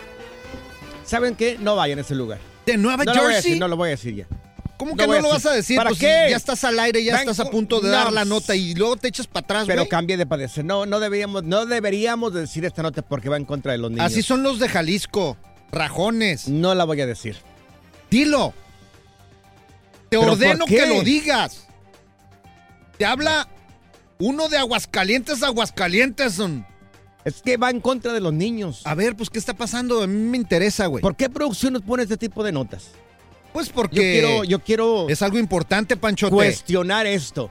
¿Saben 1.06 1.36
qué? 1.36 1.58
No 1.60 1.76
vayan 1.76 2.00
a 2.00 2.02
ese 2.02 2.15
lugar. 2.15 2.39
¿De 2.65 2.78
Nueva 2.78 3.04
No 3.06 3.13
lo 3.13 3.22
voy 3.22 3.32
a 3.32 3.34
Jersey? 3.36 3.52
decir, 3.52 3.60
no 3.60 3.67
lo 3.67 3.76
voy 3.78 3.88
a 3.88 3.91
decir 3.91 4.15
ya. 4.15 4.26
¿Cómo 4.82 4.96
que 4.96 5.06
no 5.06 5.20
lo 5.22 5.30
vas 5.30 5.46
a 5.46 5.52
decir? 5.52 5.78
¿Para 5.78 5.91
Pues 5.91 6.00
qué? 6.00 6.26
ya 6.32 6.38
estás 6.38 6.63
al 6.63 6.80
aire, 6.80 7.04
ya 7.04 7.17
estás 7.17 7.39
a 7.39 7.46
punto 7.52 7.82
de 7.82 7.89
no, 7.89 7.94
dar 7.94 8.12
la 8.12 8.26
nota 8.26 8.56
y 8.56 8.74
luego 8.74 8.98
te 8.98 9.10
echas 9.10 9.28
para 9.28 9.44
atrás, 9.44 9.65
Pero 9.67 9.84
güey. 9.84 9.89
cambie 9.89 10.17
de 10.17 10.26
padecer. 10.26 10.65
No, 10.65 10.88
no 10.88 11.00
deberíamos, 11.00 11.44
no 11.44 11.67
deberíamos 11.67 12.34
decir 12.34 12.65
esta 12.65 12.82
nota 12.82 13.04
porque 13.04 13.30
va 13.30 13.38
en 13.38 13.46
contra 13.46 13.74
de 13.74 13.78
los 13.78 13.91
niños. 13.91 14.04
Así 14.08 14.24
son 14.24 14.41
los 14.41 14.58
de 14.58 14.67
Jalisco, 14.70 15.38
rajones. 15.72 16.48
No 16.48 16.74
la 16.74 16.84
voy 16.86 17.00
a 17.00 17.06
decir. 17.06 17.38
Dilo. 18.10 18.56
Te 20.10 20.17
¿Pero 20.17 20.32
ordeno 20.32 20.65
que 20.65 20.88
lo 20.88 21.04
digas. 21.04 21.67
Te 22.98 23.06
habla 23.06 23.48
uno 24.17 24.50
de 24.50 24.58
Aguascalientes, 24.58 25.44
Aguascalientes. 25.44 26.34
son. 26.34 26.65
Es 27.24 27.44
que 27.44 27.58
va 27.58 27.70
en 27.70 27.82
contra 27.82 28.13
de 28.13 28.20
los 28.20 28.34
niños. 28.34 28.82
A 28.86 28.96
ver, 28.96 29.15
pues, 29.15 29.30
¿qué 29.30 29.38
está 29.38 29.54
pasando? 29.54 30.02
A 30.02 30.08
mí 30.08 30.15
me 30.30 30.38
interesa, 30.38 30.88
güey. 30.88 31.04
¿Por 31.04 31.15
qué 31.15 31.30
producción 31.30 31.74
nos 31.74 31.84
pone 31.84 32.02
este 32.02 32.17
tipo 32.17 32.44
de 32.44 32.52
notas? 32.52 32.89
Pues 33.54 33.68
Yo 33.68 33.74
porque 33.74 33.96
quiero, 34.00 34.44
yo 34.44 34.60
quiero 34.60 35.10
es 35.10 35.22
algo 35.22 35.38
importante, 35.38 35.98
Panchote. 35.98 36.34
cuestionar 36.34 37.06
esto. 37.06 37.50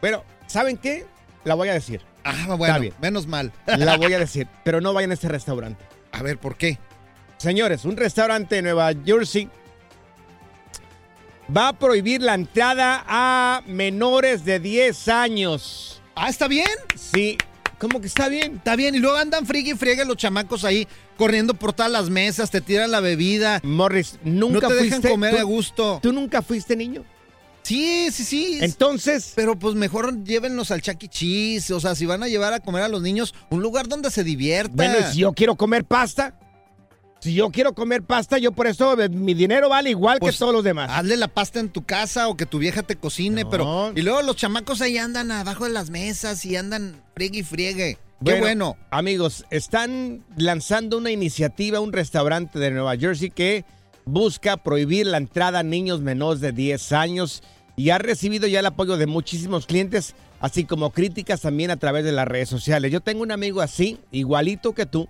Pero, 0.00 0.24
¿saben 0.46 0.76
qué? 0.76 1.06
La 1.44 1.54
voy 1.54 1.68
a 1.68 1.72
decir. 1.74 2.02
ah, 2.24 2.54
bueno, 2.56 2.80
bien. 2.80 2.94
menos 3.00 3.26
mal. 3.26 3.52
La 3.66 3.96
voy 3.96 4.12
a 4.12 4.18
decir. 4.26 4.46
Pero 4.64 4.80
no 4.80 4.92
vayan 4.92 5.10
a 5.10 5.14
este 5.14 5.28
restaurante. 5.28 5.84
A 6.12 6.22
ver, 6.22 6.38
¿por 6.38 6.56
qué? 6.56 6.78
Señores, 7.38 7.84
un 7.84 7.96
restaurante 7.96 8.56
de 8.56 8.62
Nueva 8.62 8.90
Jersey 9.04 9.48
va 11.54 11.68
a 11.68 11.72
prohibir 11.72 12.20
la 12.22 12.34
entrada 12.34 13.04
a 13.06 13.62
menores 13.66 14.44
de 14.44 14.60
10 14.60 15.08
años. 15.08 16.02
Ah, 16.14 16.28
¿está 16.28 16.48
bien? 16.48 16.68
Sí. 16.96 17.38
¿Cómo 17.78 18.00
que 18.00 18.08
está 18.08 18.28
bien? 18.28 18.56
Está 18.56 18.74
bien. 18.76 18.94
Y 18.94 18.98
luego 18.98 19.16
andan 19.16 19.46
friegue 19.46 19.70
y 19.70 19.74
friegue 19.74 20.04
los 20.04 20.16
chamacos 20.16 20.64
ahí 20.64 20.86
corriendo 21.18 21.52
por 21.52 21.74
todas 21.74 21.92
las 21.92 22.08
mesas, 22.08 22.50
te 22.50 22.62
tiran 22.62 22.90
la 22.90 23.00
bebida. 23.00 23.60
Morris, 23.62 24.18
nunca 24.24 24.60
no 24.62 24.68
te 24.68 24.74
dejan 24.74 25.02
fuiste- 25.02 25.10
comer 25.10 25.34
tú- 25.34 25.40
a 25.40 25.42
gusto. 25.42 25.98
¿Tú 26.02 26.12
nunca 26.14 26.40
fuiste 26.40 26.74
niño? 26.76 27.04
Sí, 27.62 28.08
sí, 28.10 28.24
sí. 28.24 28.58
Entonces. 28.62 29.32
Pero 29.36 29.58
pues 29.58 29.74
mejor 29.74 30.24
llévenlos 30.24 30.70
al 30.70 30.80
Chuck 30.80 31.02
E. 31.02 31.08
Cheese. 31.08 31.70
O 31.74 31.80
sea, 31.80 31.94
si 31.94 32.06
van 32.06 32.22
a 32.22 32.28
llevar 32.28 32.54
a 32.54 32.60
comer 32.60 32.82
a 32.82 32.88
los 32.88 33.02
niños, 33.02 33.34
un 33.50 33.60
lugar 33.60 33.88
donde 33.88 34.10
se 34.10 34.24
divierta. 34.24 34.72
Bueno, 34.74 34.94
y 35.00 35.12
si 35.12 35.18
yo 35.18 35.34
quiero 35.34 35.54
comer 35.56 35.84
pasta, 35.84 36.34
si 37.20 37.34
yo 37.34 37.50
quiero 37.50 37.74
comer 37.74 38.02
pasta, 38.04 38.38
yo 38.38 38.52
por 38.52 38.68
eso 38.68 38.98
eh, 38.98 39.10
mi 39.10 39.34
dinero 39.34 39.68
vale 39.68 39.90
igual 39.90 40.18
Pues, 40.18 40.36
que 40.36 40.38
todos 40.38 40.54
los 40.54 40.64
demás. 40.64 40.88
Hazle 40.90 41.18
la 41.18 41.28
pasta 41.28 41.60
en 41.60 41.68
tu 41.68 41.84
casa 41.84 42.28
o 42.28 42.36
que 42.38 42.46
tu 42.46 42.58
vieja 42.58 42.82
te 42.82 42.96
cocine, 42.96 43.44
pero. 43.44 43.92
Y 43.94 44.00
luego 44.00 44.22
los 44.22 44.36
chamacos 44.36 44.80
ahí 44.80 44.96
andan 44.96 45.30
abajo 45.30 45.64
de 45.64 45.70
las 45.72 45.90
mesas 45.90 46.46
y 46.46 46.56
andan 46.56 47.02
friegue 47.14 47.40
y 47.40 47.42
friegue. 47.42 47.98
Qué 48.24 48.40
bueno. 48.40 48.76
Amigos, 48.90 49.44
están 49.50 50.24
lanzando 50.36 50.98
una 50.98 51.10
iniciativa, 51.10 51.80
un 51.80 51.92
restaurante 51.92 52.58
de 52.58 52.70
Nueva 52.72 52.96
Jersey 52.96 53.30
que 53.30 53.64
busca 54.04 54.56
prohibir 54.56 55.06
la 55.06 55.18
entrada 55.18 55.60
a 55.60 55.62
niños 55.62 56.00
menores 56.00 56.40
de 56.40 56.52
10 56.52 56.92
años 56.92 57.42
y 57.76 57.90
ha 57.90 57.98
recibido 57.98 58.48
ya 58.48 58.60
el 58.60 58.66
apoyo 58.66 58.96
de 58.96 59.06
muchísimos 59.06 59.66
clientes, 59.66 60.16
así 60.40 60.64
como 60.64 60.90
críticas 60.90 61.42
también 61.42 61.70
a 61.70 61.76
través 61.76 62.04
de 62.04 62.12
las 62.12 62.26
redes 62.26 62.48
sociales. 62.48 62.90
Yo 62.90 63.00
tengo 63.00 63.22
un 63.22 63.30
amigo 63.30 63.60
así, 63.60 64.00
igualito 64.10 64.74
que 64.74 64.84
tú, 64.84 65.08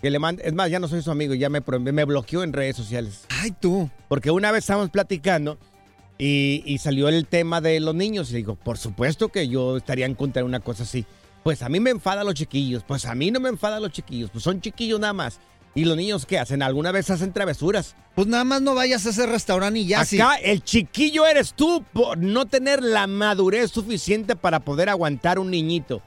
que 0.00 0.10
le 0.10 0.18
manda, 0.18 0.42
es 0.42 0.54
más, 0.54 0.70
ya 0.70 0.78
no 0.78 0.88
soy 0.88 1.02
su 1.02 1.10
amigo, 1.10 1.34
ya 1.34 1.50
me, 1.50 1.60
me 1.60 2.04
bloqueó 2.04 2.42
en 2.42 2.54
redes 2.54 2.76
sociales. 2.76 3.26
Ay, 3.28 3.50
tú. 3.50 3.90
Porque 4.08 4.30
una 4.30 4.50
vez 4.52 4.60
estábamos 4.60 4.88
platicando 4.88 5.58
y, 6.16 6.62
y 6.64 6.78
salió 6.78 7.08
el 7.08 7.26
tema 7.26 7.60
de 7.60 7.78
los 7.80 7.94
niños 7.94 8.30
y 8.30 8.36
digo, 8.36 8.54
por 8.54 8.78
supuesto 8.78 9.28
que 9.28 9.48
yo 9.48 9.76
estaría 9.76 10.06
en 10.06 10.14
contra 10.14 10.40
de 10.40 10.46
una 10.46 10.60
cosa 10.60 10.84
así. 10.84 11.04
Pues 11.48 11.62
a 11.62 11.70
mí 11.70 11.80
me 11.80 11.88
enfada 11.88 12.24
los 12.24 12.34
chiquillos, 12.34 12.84
pues 12.86 13.06
a 13.06 13.14
mí 13.14 13.30
no 13.30 13.40
me 13.40 13.48
enfada 13.48 13.80
los 13.80 13.90
chiquillos, 13.90 14.28
pues 14.30 14.44
son 14.44 14.60
chiquillos 14.60 15.00
nada 15.00 15.14
más. 15.14 15.40
¿Y 15.74 15.86
los 15.86 15.96
niños 15.96 16.26
qué 16.26 16.38
hacen? 16.38 16.60
¿Alguna 16.60 16.92
vez 16.92 17.08
hacen 17.08 17.32
travesuras? 17.32 17.96
Pues 18.14 18.26
nada 18.26 18.44
más 18.44 18.60
no 18.60 18.74
vayas 18.74 19.06
a 19.06 19.08
ese 19.08 19.24
restaurante 19.24 19.78
y 19.78 19.86
ya 19.86 20.04
sí. 20.04 20.20
Acá 20.20 20.34
el 20.34 20.62
chiquillo 20.62 21.26
eres 21.26 21.54
tú 21.54 21.82
por 21.94 22.18
no 22.18 22.44
tener 22.44 22.82
la 22.82 23.06
madurez 23.06 23.70
suficiente 23.70 24.36
para 24.36 24.60
poder 24.60 24.90
aguantar 24.90 25.38
un 25.38 25.50
niñito. 25.50 26.02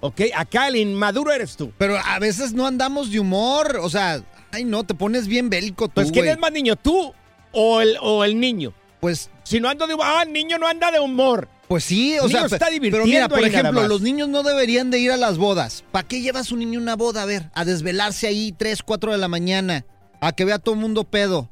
¿Ok? 0.00 0.22
Acá 0.34 0.68
el 0.68 0.76
inmaduro 0.76 1.32
eres 1.32 1.58
tú. 1.58 1.70
Pero 1.76 1.98
a 2.02 2.18
veces 2.18 2.54
no 2.54 2.66
andamos 2.66 3.10
de 3.10 3.20
humor. 3.20 3.80
O 3.82 3.90
sea, 3.90 4.22
ay 4.52 4.64
no, 4.64 4.84
te 4.84 4.94
pones 4.94 5.28
bien 5.28 5.50
bélico 5.50 5.88
tú. 5.88 5.96
Pues 5.96 6.12
¿quién 6.12 6.28
es 6.28 6.38
más 6.38 6.50
niño, 6.50 6.76
tú 6.76 7.12
o 7.52 7.82
el, 7.82 7.98
o 8.00 8.24
el 8.24 8.40
niño? 8.40 8.72
Pues. 9.00 9.28
Si 9.42 9.60
no 9.60 9.68
ando 9.68 9.86
de 9.86 9.92
humor, 9.92 10.06
ah, 10.08 10.22
el 10.22 10.32
niño 10.32 10.56
no 10.56 10.66
anda 10.66 10.90
de 10.90 10.98
humor. 10.98 11.46
Pues 11.68 11.84
sí, 11.84 12.16
o 12.18 12.28
sea, 12.28 12.46
está 12.46 12.68
pero 12.80 13.04
mira, 13.04 13.28
por 13.28 13.44
ejemplo, 13.44 13.86
los 13.86 14.00
niños 14.00 14.28
no 14.28 14.42
deberían 14.42 14.90
de 14.90 14.98
ir 15.00 15.12
a 15.12 15.18
las 15.18 15.36
bodas. 15.36 15.84
¿Para 15.92 16.08
qué 16.08 16.22
llevas 16.22 16.50
un 16.50 16.60
niño 16.60 16.78
a 16.78 16.82
una 16.82 16.96
boda? 16.96 17.22
A 17.22 17.26
ver, 17.26 17.50
a 17.52 17.64
desvelarse 17.66 18.26
ahí 18.26 18.54
3, 18.56 18.82
4 18.82 19.12
de 19.12 19.18
la 19.18 19.28
mañana, 19.28 19.84
a 20.20 20.32
que 20.32 20.46
vea 20.46 20.58
todo 20.58 20.74
el 20.74 20.80
mundo 20.80 21.04
pedo, 21.04 21.50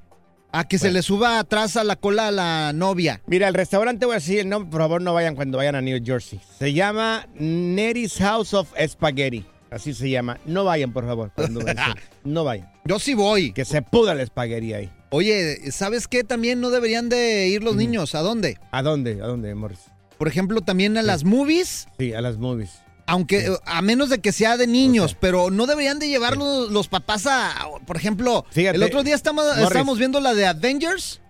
a 0.53 0.67
que 0.67 0.79
se 0.79 0.91
le 0.91 1.03
suba 1.03 1.39
atrás 1.39 1.77
a 1.77 1.85
la 1.85 1.97
cola 1.97 2.29
a 2.29 2.31
la 2.31 2.73
novia. 2.73 3.21
Mira, 3.27 3.47
el 3.47 3.53
restaurante 3.55 4.07
voy 4.07 4.15
a 4.15 4.19
decir 4.19 4.39
el 4.39 4.49
nombre, 4.49 4.71
por 4.71 4.81
favor 4.81 5.03
no 5.03 5.13
vayan 5.13 5.37
cuando 5.37 5.59
vayan 5.59 5.75
a 5.75 5.83
New 5.83 6.03
Jersey. 6.03 6.41
Se 6.59 6.73
llama 6.73 7.27
Nery's 7.35 8.17
House 8.17 8.55
of 8.55 8.73
Spaghetti. 8.89 9.45
Así 9.71 9.93
se 9.93 10.09
llama. 10.09 10.39
No 10.47 10.65
vayan, 10.65 10.93
por 10.95 11.05
favor. 11.05 11.31
cuando 11.35 11.61
vayan. 11.65 11.95
no 12.25 12.45
vayan. 12.45 12.71
Yo 12.87 12.99
sí 12.99 13.13
voy. 13.13 13.53
Que 13.53 13.67
se 13.67 13.83
pudra 13.83 14.15
el 14.15 14.21
espagueti 14.21 14.73
ahí. 14.73 14.91
Oye, 15.11 15.71
¿sabes 15.73 16.09
qué? 16.09 16.25
También 16.25 16.61
no 16.61 16.71
deberían 16.71 17.09
de 17.11 17.49
ir 17.49 17.63
los 17.63 17.77
niños. 17.77 18.15
¿A 18.15 18.21
dónde? 18.21 18.59
¿A 18.71 18.83
dónde? 18.83 19.21
¿A 19.23 19.27
dónde, 19.27 19.55
Morris? 19.55 19.81
Por 20.19 20.29
ejemplo, 20.29 20.61
también 20.61 20.97
a 20.97 21.03
las 21.03 21.25
movies. 21.25 21.89
Sí, 21.99 22.15
a 22.15 22.21
las 22.21 22.39
movies. 22.39 22.71
Aunque, 23.07 23.57
a 23.65 23.83
menos 23.83 24.09
de 24.09 24.21
que 24.21 24.33
sea 24.33 24.57
de 24.57 24.67
niños, 24.67 25.17
pero 25.19 25.51
no 25.51 25.67
deberían 25.67 26.01
de 26.01 26.09
llevar 26.09 26.37
los, 26.37 26.71
los 26.73 26.89
papás 26.89 27.27
a, 27.27 27.55
por 27.87 27.97
ejemplo, 27.97 28.45
Fíjate, 28.51 28.77
el 28.77 28.83
otro 28.83 29.05
día 29.05 29.15
estamos, 29.15 29.47
estábamos 29.59 29.99
viendo 29.99 30.19
la 30.21 30.35
de 30.35 30.47
Avengers. 30.47 31.21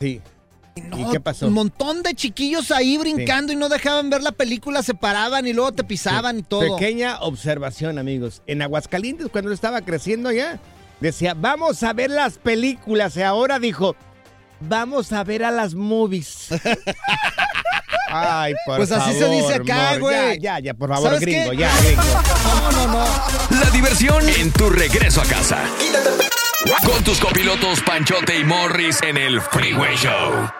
Sí. 0.00 0.22
No, 0.88 0.98
¿Y 0.98 1.12
qué 1.12 1.20
pasó? 1.20 1.46
Un 1.46 1.52
montón 1.52 2.02
de 2.02 2.14
chiquillos 2.14 2.70
ahí 2.70 2.96
brincando 2.96 3.52
y 3.52 3.56
no 3.56 3.68
dejaban 3.68 4.08
ver 4.08 4.22
la 4.22 4.32
película, 4.32 4.82
se 4.82 4.94
paraban 4.94 5.46
y 5.46 5.52
luego 5.52 5.72
te 5.72 5.84
pisaban 5.84 6.38
y 6.38 6.42
todo. 6.42 6.76
Pequeña 6.78 7.20
observación, 7.20 7.98
amigos. 7.98 8.40
En 8.46 8.62
Aguascalientes, 8.62 9.28
cuando 9.30 9.52
estaba 9.52 9.82
creciendo 9.82 10.32
ya, 10.32 10.58
decía, 11.00 11.34
vamos 11.34 11.82
a 11.82 11.92
ver 11.92 12.10
las 12.10 12.38
películas. 12.38 13.16
Y 13.16 13.22
ahora 13.22 13.58
dijo, 13.58 13.94
vamos 14.60 15.12
a 15.12 15.22
ver 15.24 15.44
a 15.44 15.50
las 15.50 15.74
movies. 15.74 16.48
Ay, 18.12 18.54
por 18.66 18.76
Pues 18.78 18.92
así 18.92 19.18
se 19.18 19.28
dice 19.28 19.54
acá, 19.54 19.96
güey. 19.98 20.14
Ya, 20.14 20.56
ya, 20.56 20.58
ya, 20.60 20.74
por 20.74 20.88
favor, 20.90 21.08
¿Sabes 21.08 21.20
gringo, 21.20 21.50
qué? 21.50 21.56
ya, 21.56 21.70
gringo. 21.82 22.02
No, 22.02 22.72
no, 22.72 22.86
no. 22.88 23.60
La 23.62 23.70
diversión 23.70 24.28
en 24.28 24.50
tu 24.52 24.68
regreso 24.70 25.20
a 25.20 25.24
casa. 25.24 25.58
Con 26.84 27.02
tus 27.04 27.18
copilotos 27.20 27.80
Panchote 27.82 28.38
y 28.38 28.44
Morris 28.44 29.00
en 29.02 29.16
el 29.16 29.40
Freeway 29.40 29.96
Show. 29.96 30.59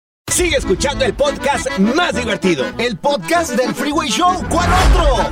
Sigue 0.29 0.57
escuchando 0.57 1.03
el 1.05 1.13
podcast 1.13 1.67
más 1.79 2.15
divertido. 2.15 2.65
El 2.77 2.97
podcast 2.97 3.51
del 3.51 3.73
Freeway 3.75 4.09
Show. 4.09 4.41
¿Cuál 4.49 4.69
otro? 4.71 5.29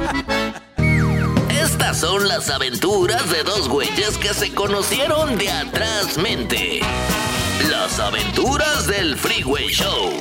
Estas 1.49 1.99
son 2.01 2.27
las 2.27 2.49
aventuras 2.49 3.31
de 3.31 3.43
dos 3.43 3.69
güeyes 3.69 4.17
que 4.17 4.33
se 4.33 4.53
conocieron 4.53 5.37
de 5.37 5.49
atrás 5.49 6.17
mente. 6.17 6.81
Las 7.69 7.97
aventuras 7.99 8.87
del 8.87 9.15
Freeway 9.15 9.69
Show. 9.69 10.11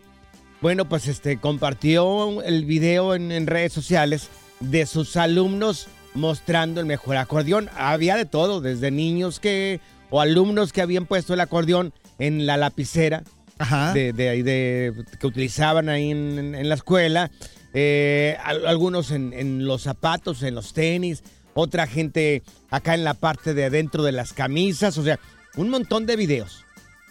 bueno, 0.62 0.88
pues 0.88 1.08
este 1.08 1.38
compartió 1.40 2.42
el 2.44 2.66
video 2.66 3.16
en, 3.16 3.32
en 3.32 3.48
redes 3.48 3.74
sociales 3.74 4.30
de 4.60 4.86
sus 4.86 5.16
alumnos 5.18 5.88
mostrando 6.14 6.80
el 6.80 6.86
mejor 6.86 7.18
acordeón. 7.18 7.70
Había 7.78 8.16
de 8.16 8.26
todo, 8.26 8.62
desde 8.62 8.92
niños 8.92 9.40
que 9.40 9.80
o 10.10 10.22
alumnos 10.22 10.72
que 10.72 10.82
habían 10.82 11.06
puesto 11.06 11.34
el 11.34 11.42
acordeón 11.42 11.94
en 12.20 12.46
la 12.46 12.58
lapicera 12.58 13.24
de, 13.94 14.14
de, 14.14 14.44
de- 14.44 14.94
que 15.20 15.28
utilizaban 15.28 15.90
ahí 15.90 16.12
en, 16.12 16.38
en- 16.40 16.56
en 16.56 16.70
la 16.70 16.76
escuela, 16.76 17.32
eh, 17.74 18.38
al- 18.44 18.66
algunos 18.68 19.12
en, 19.12 19.34
en 19.34 19.66
los 19.66 19.82
zapatos, 19.84 20.44
en 20.44 20.56
los 20.56 20.74
tenis, 20.74 21.24
otra 21.54 21.88
gente 21.88 22.44
acá 22.70 22.94
en 22.96 23.04
la 23.04 23.14
parte 23.14 23.54
de 23.54 23.66
adentro 23.66 24.04
de 24.04 24.12
las 24.12 24.34
camisas, 24.34 24.98
o 24.98 25.04
sea, 25.04 25.20
un 25.56 25.70
montón 25.70 26.06
de 26.06 26.16
videos. 26.16 26.64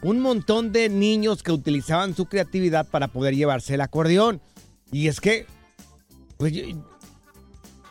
Un 0.03 0.21
montón 0.21 0.71
de 0.71 0.91
niños 0.91 1.43
que 1.43 1.51
utilizaban 1.51 2.15
su 2.15 2.27
creatividad 2.27 2.87
para 2.87 3.09
poder 3.09 3.35
llevarse 3.35 3.73
el 3.75 3.81
acordeón. 3.81 4.43
Y 4.93 5.09
es 5.09 5.19
que, 5.19 5.47
pues, 6.37 6.53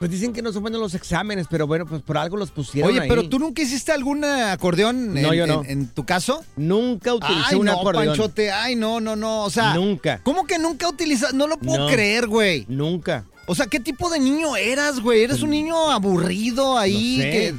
pues 0.04 0.12
dicen 0.20 0.34
que 0.34 0.42
no 0.42 0.52
son 0.52 0.63
buenos 0.63 0.82
los 0.82 0.94
exámenes, 0.96 1.48
pero 1.50 1.66
bueno, 1.66 1.86
pues 1.86 2.02
por 2.02 2.18
algo 2.18 2.36
los 2.36 2.52
pusieron 2.52 2.92
Oye, 2.92 3.00
ahí. 3.00 3.08
pero 3.08 3.30
tú 3.30 3.39
nunca 3.39 3.62
hiciste 3.62 3.94
algún 3.94 4.26
acordeón 4.26 5.13
No, 5.13 5.32
en, 5.32 5.34
yo 5.34 5.48
no. 5.48 5.63
en- 5.63 5.70
en 5.70 5.88
tu 5.88 6.04
caso? 6.06 6.44
Nunca 6.58 7.13
utilicé 7.13 7.42
Ay, 7.52 7.56
un 7.56 7.68
no, 7.68 7.80
acordeón. 7.80 8.08
Panchote, 8.08 8.52
ay, 8.52 8.76
no, 8.76 9.00
no, 9.00 9.16
no, 9.16 9.44
o 9.44 9.50
sea... 9.50 9.74
Nunca. 9.76 10.20
¿Cómo 10.24 10.46
que 10.46 10.60
nunca 10.60 10.89
utilizas? 10.89 11.34
No 11.34 11.48
lo 11.48 11.58
puedo 11.58 11.86
No. 11.86 11.88
creer, 11.88 12.28
güey. 12.28 12.66
Nunca. 12.68 13.24
O 13.48 13.56
sea, 13.56 13.68
¿qué 13.68 13.80
tipo 13.80 14.10
de 14.10 14.20
niño 14.20 14.58
eras, 14.58 15.00
güey? 15.00 15.22
¿Eres 15.24 15.42
un 15.42 15.52
niño 15.52 15.89
aburrido 15.89 16.78
ahí? 16.78 17.16
No 17.18 17.24
sé. 17.24 17.30
que- 17.32 17.56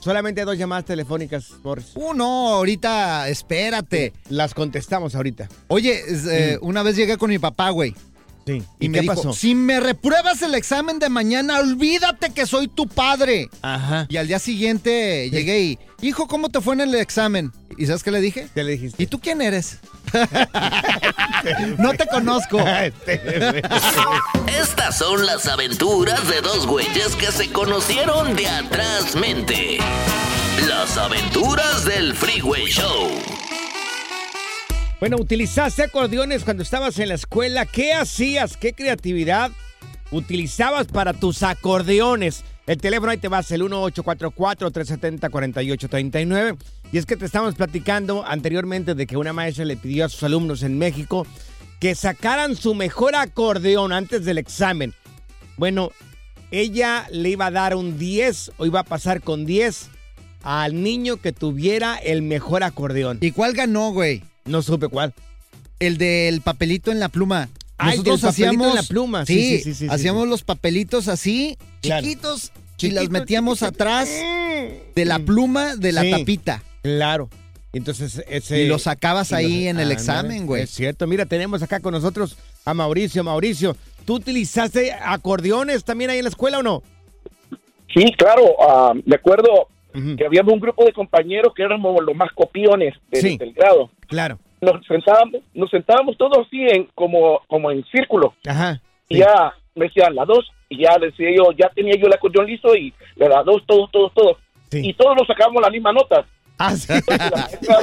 Solamente 0.00 0.44
dos 0.44 0.58
llamadas 0.58 0.84
telefónicas, 0.84 1.46
Boris. 1.62 1.92
Uno, 1.94 2.48
ahorita, 2.48 3.28
espérate. 3.30 4.12
Las 4.28 4.52
contestamos 4.52 5.14
ahorita. 5.14 5.48
Oye, 5.68 6.02
eh, 6.30 6.58
una 6.60 6.82
vez 6.82 6.96
llegué 6.96 7.16
con 7.16 7.30
mi 7.30 7.38
papá, 7.38 7.70
güey. 7.70 7.94
Sí. 8.46 8.62
Y, 8.78 8.84
¿Y 8.84 8.88
me 8.90 8.98
qué 8.98 9.02
dijo, 9.02 9.14
pasó? 9.14 9.32
si 9.32 9.54
me 9.54 9.80
repruebas 9.80 10.42
el 10.42 10.54
examen 10.54 10.98
de 10.98 11.08
mañana, 11.08 11.58
olvídate 11.58 12.34
que 12.34 12.44
soy 12.44 12.68
tu 12.68 12.86
padre. 12.86 13.48
Ajá. 13.62 14.04
Y 14.10 14.18
al 14.18 14.28
día 14.28 14.38
siguiente 14.38 15.30
llegué 15.30 15.60
y, 15.62 15.78
hijo, 16.08 16.26
¿cómo 16.26 16.48
te 16.48 16.60
fue 16.60 16.74
en 16.74 16.82
el 16.82 16.94
examen? 16.94 17.52
¿Y 17.78 17.86
sabes 17.86 18.02
qué 18.02 18.10
le 18.10 18.20
dije? 18.20 18.48
¿Qué 18.54 18.62
le 18.62 18.72
dijiste? 18.72 19.02
¿Y 19.02 19.06
tú 19.06 19.20
quién 19.20 19.40
eres? 19.40 19.78
no 21.78 21.92
te 21.94 22.06
conozco. 22.06 22.62
Estas 24.46 24.98
son 24.98 25.26
las 25.26 25.46
aventuras 25.46 26.28
de 26.28 26.40
dos 26.40 26.66
güeyes 26.66 27.16
que 27.16 27.32
se 27.32 27.50
conocieron 27.50 28.36
de 28.36 28.48
atrás 28.48 29.16
mente. 29.16 29.78
Las 30.68 30.96
aventuras 30.96 31.84
del 31.84 32.14
Freeway 32.14 32.66
Show. 32.66 33.10
Bueno, 35.00 35.16
utilizaste 35.18 35.82
acordeones 35.82 36.44
cuando 36.44 36.62
estabas 36.62 36.98
en 36.98 37.08
la 37.08 37.14
escuela. 37.14 37.66
¿Qué 37.66 37.92
hacías? 37.92 38.56
¿Qué 38.56 38.72
creatividad 38.72 39.50
utilizabas 40.16 40.86
para 40.86 41.12
tus 41.12 41.42
acordeones? 41.42 42.44
El 42.66 42.78
teléfono 42.78 43.12
ahí 43.12 43.18
te 43.18 43.28
vas, 43.28 43.50
el 43.50 43.60
1844-370-4839. 43.62 46.56
Y 46.92 46.98
es 46.98 47.06
que 47.06 47.16
te 47.16 47.26
estamos 47.26 47.54
platicando 47.54 48.24
anteriormente 48.24 48.94
de 48.94 49.06
que 49.06 49.16
una 49.16 49.32
maestra 49.32 49.64
le 49.64 49.76
pidió 49.76 50.06
a 50.06 50.08
sus 50.08 50.22
alumnos 50.22 50.62
en 50.62 50.78
México 50.78 51.26
que 51.80 51.94
sacaran 51.94 52.56
su 52.56 52.74
mejor 52.74 53.14
acordeón 53.16 53.92
antes 53.92 54.24
del 54.24 54.38
examen. 54.38 54.94
Bueno, 55.56 55.90
ella 56.50 57.06
le 57.10 57.30
iba 57.30 57.46
a 57.46 57.50
dar 57.50 57.76
un 57.76 57.98
10 57.98 58.52
o 58.56 58.66
iba 58.66 58.80
a 58.80 58.84
pasar 58.84 59.20
con 59.20 59.44
10 59.44 59.88
al 60.42 60.82
niño 60.82 61.16
que 61.16 61.32
tuviera 61.32 61.96
el 61.96 62.22
mejor 62.22 62.62
acordeón. 62.62 63.18
¿Y 63.20 63.32
cuál 63.32 63.54
ganó, 63.54 63.92
güey? 63.92 64.22
No 64.44 64.62
supe 64.62 64.88
cuál. 64.88 65.14
El 65.80 65.98
del 65.98 66.40
papelito 66.40 66.92
en 66.92 67.00
la 67.00 67.08
pluma. 67.08 67.48
Ah, 67.76 67.86
Nosotros 67.90 68.20
papelito 68.20 68.28
hacíamos 68.28 68.68
en 68.68 68.74
la 68.76 68.82
pluma. 68.84 69.26
Sí, 69.26 69.34
Sí, 69.34 69.40
sí, 69.40 69.58
sí, 69.58 69.74
sí, 69.74 69.74
sí, 69.74 69.86
hacíamos 69.90 70.28
los 70.28 70.42
papelitos 70.44 71.08
así, 71.08 71.58
Claro. 71.80 72.02
chiquitos, 72.02 72.52
y 72.78 72.90
las 72.90 73.08
metíamos 73.10 73.58
chiquitos. 73.58 73.74
atrás 73.74 74.08
de 74.08 75.04
la 75.04 75.18
pluma 75.18 75.76
de 75.76 75.92
la 75.92 76.02
Sí. 76.02 76.10
tapita. 76.10 76.62
Claro. 76.82 77.28
Entonces, 77.72 78.22
ese. 78.28 78.60
Y 78.62 78.68
lo 78.68 78.78
sacabas 78.78 79.32
y 79.32 79.34
ahí 79.34 79.66
en 79.68 79.80
el 79.80 79.90
examen, 79.90 80.46
güey. 80.46 80.62
Es 80.62 80.70
cierto. 80.70 81.06
Mira, 81.08 81.26
tenemos 81.26 81.60
acá 81.62 81.80
con 81.80 81.92
nosotros 81.92 82.36
a 82.64 82.72
Mauricio. 82.72 83.24
Mauricio, 83.24 83.76
¿tú 84.04 84.14
utilizaste 84.14 84.92
acordeones 84.92 85.82
también 85.82 86.10
ahí 86.10 86.18
en 86.18 86.24
la 86.24 86.30
escuela 86.30 86.58
o 86.58 86.62
no? 86.62 86.82
Sí, 87.92 88.04
claro, 88.16 88.42
ah, 88.60 88.92
me 89.04 89.16
acuerdo 89.16 89.68
que 90.16 90.24
habíamos 90.26 90.52
un 90.54 90.60
grupo 90.60 90.84
de 90.84 90.92
compañeros 90.92 91.52
que 91.54 91.62
éramos 91.62 91.96
los 92.04 92.14
más 92.16 92.30
copiones 92.34 92.94
del, 93.10 93.22
Sí. 93.22 93.36
del 93.38 93.52
grado. 93.52 93.90
Claro. 94.08 94.38
Nos 94.64 94.86
sentábamos, 94.86 95.40
nos 95.54 95.70
sentábamos 95.70 96.16
todos 96.16 96.46
así 96.46 96.62
en 96.68 96.84
como, 96.94 97.40
como 97.46 97.70
en 97.70 97.84
círculo. 97.86 98.34
Ajá. 98.46 98.80
Y 99.08 99.18
ya 99.18 99.52
me 99.74 99.86
decían 99.86 100.14
las 100.14 100.26
dos, 100.26 100.50
y 100.68 100.82
ya 100.82 100.96
decía 101.00 101.28
yo, 101.36 101.52
ya 101.52 101.68
tenía 101.70 101.94
yo 101.96 102.06
el 102.06 102.14
acordeón 102.14 102.46
listo 102.46 102.74
y 102.74 102.92
las 103.16 103.44
dos, 103.44 103.62
todos, 103.66 103.90
todos, 103.90 104.12
todos. 104.14 104.36
Y 104.72 104.92
todos 104.94 105.14
nos 105.16 105.26
sacábamos 105.26 105.62
las 105.62 105.70
mismas 105.70 105.94
notas. 105.94 106.26
Ah, 106.58 106.74
sí. 106.74 106.92
y 107.08 107.26
la 107.26 107.36
maestra, 107.36 107.82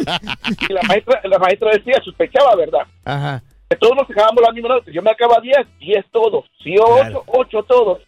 y 0.70 0.74
la 0.74 0.82
maestra, 0.88 1.22
la 1.26 1.40
maestra 1.40 1.72
decía, 1.72 2.02
sospechaba, 2.04 2.56
¿verdad? 2.56 2.82
Ajá. 3.06 3.42
Que 3.70 3.76
todos 3.78 3.96
nos 3.96 4.08
sacábamos 4.08 4.42
las 4.46 4.54
mismas 4.54 4.72
notas. 4.78 4.94
Yo 4.94 5.02
me 5.02 5.12
acababa 5.12 5.40
10, 5.42 5.56
10 5.80 6.06
todos. 6.12 6.46
Si 6.64 6.76
yo 6.76 6.84
8, 6.86 7.24
8 7.28 7.64
todos. 7.64 8.00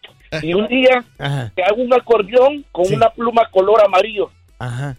Y 0.42 0.52
un 0.52 0.66
día 0.66 1.04
Ajá. 1.18 1.52
te 1.54 1.62
hago 1.62 1.80
un 1.82 1.94
acordeón 1.94 2.64
con 2.72 2.92
una 2.92 3.08
pluma 3.10 3.48
color 3.50 3.82
amarillo. 3.84 4.30
Ajá. 4.58 4.96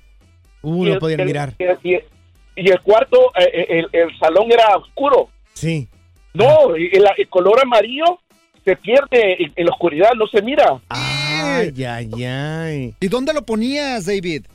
Uh, 0.61 0.85
Y 0.85 0.87
no 0.89 0.93
el- 0.93 0.99
podían 0.99 1.19
el- 1.19 1.25
mirar. 1.27 1.53
Y, 1.83 1.95
y- 2.55 2.69
el 2.69 2.81
cuarto, 2.81 3.31
eh, 3.39 3.65
el, 3.69 3.87
el 3.91 4.17
salón 4.19 4.51
era 4.51 4.75
oscuro. 4.77 5.29
Sí. 5.53 5.87
No, 6.33 6.75
el, 6.75 7.05
el 7.17 7.29
color 7.29 7.61
amarillo 7.61 8.19
se 8.63 8.75
pierde 8.75 9.43
en, 9.43 9.53
en 9.55 9.65
la 9.65 9.71
oscuridad, 9.71 10.09
no 10.15 10.27
se 10.27 10.41
mira. 10.41 10.79
Ay, 10.89 11.71
ay, 11.85 12.23
ay. 12.25 12.93
¿Y 12.99 13.07
dónde 13.07 13.33
lo 13.33 13.43
ponías, 13.45 14.05
David? 14.05 14.45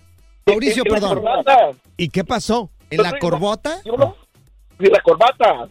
Mauricio, 0.47 0.83
En 0.85 0.93
la 0.93 0.95
perdón. 1.01 1.15
corbata. 1.21 1.71
¿Y 1.97 2.09
qué 2.09 2.25
pasó? 2.25 2.71
¿En 2.91 3.03
la 3.03 3.19
corbata? 3.19 3.81
De 4.79 4.91
la 4.91 5.01
corbata. 5.01 5.69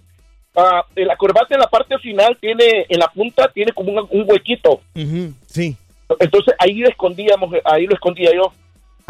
Ah, 0.56 0.84
en 0.96 1.08
la 1.08 1.15
corbata 1.18 1.54
en 1.54 1.60
la 1.62 1.68
parte 1.68 1.98
final 2.00 2.38
tiene, 2.42 2.86
en 2.89 3.00
la 3.00 3.08
punta 3.08 3.52
tiene 3.54 3.72
como 3.74 3.92
un, 3.92 4.08
un 4.10 4.26
huequito. 4.30 4.82
Sí. 5.48 5.76
Entonces 6.20 6.56
ahí 6.60 6.76
lo 6.80 6.89
escondíamos, 6.89 7.54
ahí 7.65 7.86
lo 7.86 7.94
escondía 7.94 8.32
yo. 8.34 8.52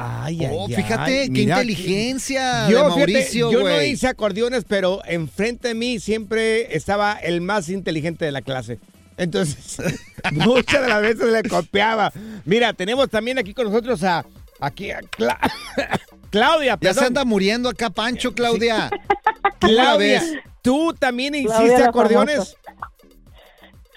Ay, 0.01 0.45
ay, 0.45 0.55
Oh, 0.57 0.65
ay, 0.67 0.73
fíjate, 0.75 1.29
qué 1.33 1.41
inteligencia 1.41 2.69
Yo, 2.69 2.77
de 2.77 2.83
fíjate, 2.85 2.99
Mauricio, 2.99 3.51
yo 3.51 3.63
no 3.63 3.81
hice 3.81 4.07
acordeones, 4.07 4.63
pero 4.65 5.01
enfrente 5.05 5.69
de 5.69 5.73
mí 5.73 5.99
siempre 5.99 6.75
estaba 6.75 7.13
el 7.13 7.41
más 7.41 7.67
inteligente 7.69 8.23
de 8.25 8.31
la 8.31 8.41
clase. 8.41 8.79
Entonces, 9.17 9.77
muchas 10.31 10.81
de 10.81 10.87
las 10.87 11.01
veces 11.01 11.25
le 11.31 11.43
copiaba. 11.43 12.11
Mira, 12.45 12.71
tenemos 12.73 13.09
también 13.09 13.37
aquí 13.37 13.53
con 13.53 13.65
nosotros 13.65 14.01
a, 14.03 14.25
aquí 14.61 14.91
a 14.91 15.01
Cla- 15.01 15.37
Claudia. 16.29 16.77
Ya 16.79 16.93
se 16.93 17.03
anda 17.05 17.25
muriendo 17.25 17.67
acá, 17.69 17.89
Pancho, 17.89 18.33
Claudia. 18.33 18.89
Claudia, 19.59 20.21
ves? 20.21 20.33
¿tú 20.61 20.93
también 20.97 21.33
Claudia 21.33 21.65
hiciste 21.65 21.83
acordeones? 21.83 22.55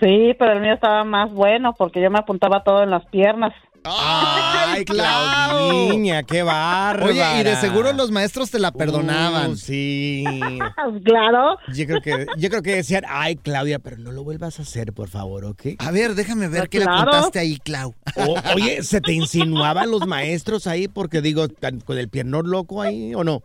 Sí, 0.00 0.34
pero 0.38 0.52
el 0.54 0.60
mío 0.60 0.74
estaba 0.74 1.04
más 1.04 1.32
bueno 1.32 1.74
porque 1.78 2.00
yo 2.02 2.10
me 2.10 2.18
apuntaba 2.18 2.64
todo 2.64 2.82
en 2.82 2.90
las 2.90 3.06
piernas. 3.06 3.52
Ay, 3.84 4.84
Claudiña, 4.84 6.22
qué 6.22 6.42
bárbara. 6.42 7.04
Oye, 7.06 7.40
y 7.40 7.44
de 7.44 7.56
seguro 7.56 7.92
los 7.92 8.10
maestros 8.10 8.50
te 8.50 8.58
la 8.58 8.70
perdonaban. 8.72 9.52
Uh, 9.52 9.56
sí. 9.56 10.24
claro. 11.04 11.56
Yo 11.74 11.86
creo 11.86 12.00
que, 12.00 12.26
yo 12.38 12.48
creo 12.48 12.62
que 12.62 12.76
decían, 12.76 13.04
ay, 13.08 13.36
Claudia, 13.36 13.78
pero 13.78 13.96
no 13.98 14.12
lo 14.12 14.22
vuelvas 14.24 14.58
a 14.58 14.62
hacer, 14.62 14.92
por 14.92 15.08
favor, 15.08 15.44
¿ok? 15.44 15.62
A 15.78 15.90
ver, 15.90 16.14
déjame 16.14 16.48
ver 16.48 16.60
Pues 16.60 16.68
qué 16.70 16.78
le 16.80 16.84
claro. 16.84 17.00
apuntaste 17.10 17.38
ahí, 17.40 17.58
Clau. 17.58 17.94
O- 18.16 18.36
oye, 18.54 18.82
¿se 18.82 19.00
te 19.00 19.12
insinuaban 19.12 19.90
los 19.90 20.06
maestros 20.06 20.66
ahí? 20.66 20.86
Porque 20.88 21.20
digo, 21.20 21.48
tan- 21.48 21.80
con 21.80 21.98
el 21.98 22.08
piernón 22.08 22.50
loco 22.50 22.82
ahí, 22.82 23.14
¿o 23.14 23.24
no? 23.24 23.42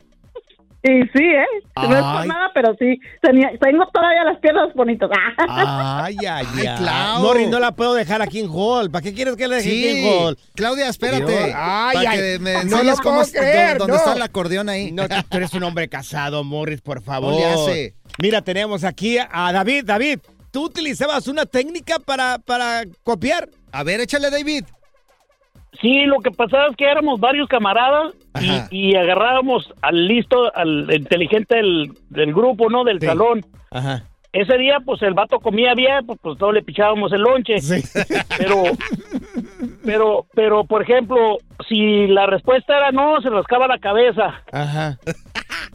Y 0.83 1.01
sí, 1.11 1.23
¿eh? 1.23 1.45
No 1.75 1.83
es 1.95 2.01
por 2.03 2.27
nada, 2.27 2.51
pero 2.53 2.75
sí. 2.79 2.99
Tenía, 3.21 3.49
tengo 3.59 3.85
todavía 3.91 4.23
las 4.23 4.39
piernas 4.39 4.73
bonitas. 4.73 5.09
Ay, 5.37 6.15
ay, 6.27 6.45
ay. 6.55 6.77
Clau. 6.77 7.21
Morris, 7.23 7.49
no 7.49 7.59
la 7.59 7.71
puedo 7.71 7.93
dejar 7.93 8.21
aquí 8.21 8.39
en 8.39 8.49
Hall. 8.49 8.89
¿Para 8.89 9.01
qué 9.01 9.13
quieres 9.13 9.35
que 9.35 9.47
la 9.47 9.55
deje 9.57 9.69
aquí 9.69 9.81
Sí, 9.83 10.05
en 10.05 10.05
Hall? 10.07 10.37
Claudia, 10.55 10.87
espérate. 10.87 11.25
Dios, 11.25 11.51
Ay, 11.55 11.95
para 11.97 12.09
ay, 12.11 12.17
que 12.19 12.39
me 12.39 12.63
no 12.65 12.83
lo 12.83 12.95
cómo 12.97 13.19
puedo 13.21 13.31
creer, 13.31 13.77
dónde 13.79 13.93
no. 13.93 13.97
está 13.99 14.13
el 14.13 14.21
acordeón 14.21 14.69
ahí. 14.69 14.91
No, 14.91 15.07
tú 15.07 15.37
eres 15.37 15.53
un 15.53 15.63
hombre 15.63 15.89
casado, 15.89 16.43
Morris, 16.43 16.81
por 16.81 17.01
favor. 17.01 17.33
No 17.33 17.39
le 17.39 17.45
hace. 17.45 17.93
Mira, 18.21 18.41
tenemos 18.41 18.83
aquí 18.83 19.17
a 19.17 19.51
David. 19.51 19.83
David, 19.85 20.19
¿tú 20.51 20.65
utilizabas 20.65 21.27
una 21.27 21.45
técnica 21.45 21.99
para, 21.99 22.37
para 22.39 22.83
copiar? 23.03 23.49
A 23.71 23.83
ver, 23.83 23.99
échale, 23.99 24.29
David. 24.29 24.63
Sí, 25.81 26.05
lo 26.05 26.19
que 26.19 26.31
pasaba 26.31 26.67
es 26.67 26.75
que 26.75 26.85
éramos 26.85 27.19
varios 27.19 27.47
camaradas 27.47 28.13
y, 28.41 28.89
y 28.89 28.95
agarrábamos 28.95 29.71
al 29.81 30.07
listo, 30.07 30.51
al 30.55 30.87
inteligente 30.91 31.55
del, 31.55 31.91
del 32.09 32.33
grupo, 32.33 32.69
¿no? 32.69 32.83
Del 32.83 32.99
salón. 32.99 33.45
Ajá. 33.71 34.03
Ese 34.33 34.57
día, 34.57 34.79
pues 34.85 35.01
el 35.01 35.13
vato 35.13 35.39
comía 35.39 35.73
bien, 35.73 36.05
pues, 36.05 36.19
pues 36.21 36.37
todos 36.37 36.53
le 36.53 36.61
pichábamos 36.61 37.11
el 37.13 37.21
lonche. 37.21 37.55
Pero, 38.37 38.63
pero, 39.83 40.25
pero, 40.33 40.63
por 40.65 40.81
ejemplo, 40.83 41.37
si 41.67 42.07
la 42.07 42.25
respuesta 42.27 42.77
era 42.77 42.91
no, 42.91 43.21
se 43.21 43.29
rascaba 43.29 43.67
la 43.67 43.79
cabeza. 43.79 44.41
Ajá. 44.51 44.97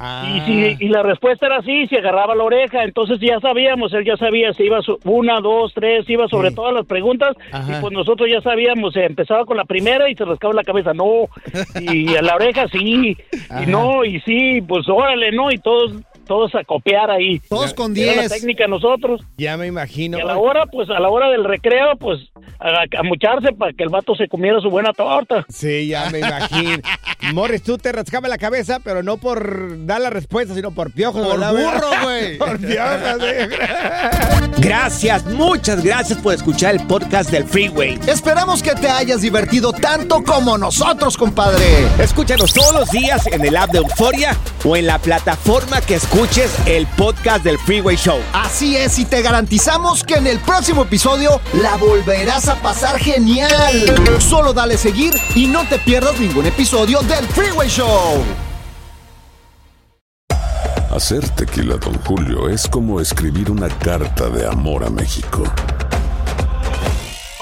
Y, 0.00 0.40
si, 0.40 0.76
y 0.84 0.88
la 0.88 1.02
respuesta 1.02 1.46
era 1.46 1.62
sí, 1.62 1.86
se 1.86 1.98
agarraba 1.98 2.34
la 2.34 2.44
oreja. 2.44 2.82
Entonces 2.84 3.18
ya 3.20 3.38
sabíamos, 3.40 3.92
él 3.94 4.04
ya 4.04 4.16
sabía 4.16 4.52
si 4.52 4.64
iba 4.64 4.80
su- 4.82 4.98
una, 5.04 5.40
dos, 5.40 5.72
tres, 5.74 6.08
iba 6.08 6.26
sobre 6.28 6.50
todas 6.50 6.74
las 6.74 6.86
preguntas. 6.86 7.36
Ajá. 7.52 7.78
Y 7.78 7.80
pues 7.80 7.92
nosotros 7.92 8.28
ya 8.30 8.40
sabíamos, 8.40 8.94
se 8.94 9.04
empezaba 9.04 9.44
con 9.44 9.56
la 9.56 9.64
primera 9.64 10.08
y 10.10 10.14
se 10.14 10.24
rascaba 10.24 10.54
la 10.54 10.64
cabeza, 10.64 10.92
no. 10.94 11.26
Y 11.80 12.14
a 12.16 12.22
la 12.22 12.34
oreja 12.34 12.66
sí, 12.68 13.16
Ajá. 13.50 13.62
y 13.62 13.66
no, 13.66 14.04
y 14.04 14.20
sí, 14.20 14.60
pues 14.66 14.88
órale, 14.88 15.32
¿no? 15.32 15.50
Y 15.50 15.58
todos 15.58 15.92
todos 16.26 16.54
a 16.54 16.64
copiar 16.64 17.10
ahí. 17.10 17.40
Todos 17.48 17.74
con 17.74 17.96
Era 17.96 18.14
la 18.14 18.22
10. 18.22 18.32
técnica 18.32 18.66
nosotros. 18.66 19.20
Ya 19.38 19.56
me 19.56 19.66
imagino. 19.66 20.18
Y 20.18 20.20
a 20.20 20.24
la 20.24 20.38
hora, 20.38 20.66
pues 20.66 20.88
a 20.90 20.98
la 21.00 21.08
hora 21.08 21.28
del 21.30 21.44
recreo, 21.44 21.96
pues 21.98 22.20
a, 22.58 22.84
a 22.98 23.02
mucharse 23.02 23.52
para 23.52 23.72
que 23.72 23.82
el 23.84 23.88
vato 23.90 24.14
se 24.14 24.28
comiera 24.28 24.60
su 24.60 24.70
buena 24.70 24.92
torta. 24.92 25.44
Sí, 25.48 25.88
ya 25.88 26.10
me 26.10 26.20
imagino. 26.20 26.78
Morris, 27.34 27.62
tú 27.62 27.78
te 27.78 27.92
rascabas 27.92 28.28
la 28.28 28.38
cabeza, 28.38 28.80
pero 28.82 29.02
no 29.02 29.16
por 29.16 29.86
dar 29.86 30.00
la 30.00 30.10
respuesta, 30.10 30.54
sino 30.54 30.72
por 30.72 30.92
piojos. 30.92 31.26
Por 31.26 31.38
burro, 31.38 31.90
güey. 32.02 32.38
por 32.38 32.58
piojos, 32.58 33.20
sí. 33.20 33.56
Gracias, 34.58 35.24
muchas 35.26 35.82
gracias 35.82 36.18
por 36.20 36.34
escuchar 36.34 36.74
el 36.76 36.86
podcast 36.86 37.30
del 37.30 37.44
Freeway. 37.44 37.98
Esperamos 38.06 38.62
que 38.62 38.74
te 38.74 38.88
hayas 38.88 39.20
divertido 39.22 39.72
tanto 39.72 40.22
como 40.22 40.56
nosotros, 40.56 41.16
compadre. 41.16 41.64
Escúchanos 41.98 42.52
todos 42.52 42.72
los 42.72 42.90
días 42.90 43.26
en 43.26 43.44
el 43.44 43.56
app 43.56 43.70
de 43.70 43.78
Euforia 43.78 44.36
o 44.64 44.76
en 44.76 44.86
la 44.86 44.98
plataforma 44.98 45.80
que 45.80 45.94
escuches 46.12 46.54
el 46.66 46.86
podcast 46.88 47.42
del 47.42 47.58
Freeway 47.58 47.96
Show. 47.96 48.20
Así 48.34 48.76
es, 48.76 48.98
y 48.98 49.06
te 49.06 49.22
garantizamos 49.22 50.04
que 50.04 50.16
en 50.16 50.26
el 50.26 50.38
próximo 50.40 50.82
episodio 50.82 51.40
la 51.54 51.76
volverás 51.76 52.48
a 52.48 52.60
pasar 52.60 52.98
genial. 52.98 54.20
Solo 54.20 54.52
dale 54.52 54.76
seguir 54.76 55.14
y 55.34 55.46
no 55.46 55.66
te 55.66 55.78
pierdas 55.78 56.20
ningún 56.20 56.44
episodio 56.44 57.00
del 57.00 57.26
Freeway 57.28 57.66
Show. 57.66 58.22
Hacer 60.94 61.26
tequila, 61.30 61.76
Don 61.76 61.94
Julio, 62.02 62.50
es 62.50 62.68
como 62.68 63.00
escribir 63.00 63.50
una 63.50 63.70
carta 63.70 64.28
de 64.28 64.46
amor 64.46 64.84
a 64.84 64.90
México. 64.90 65.44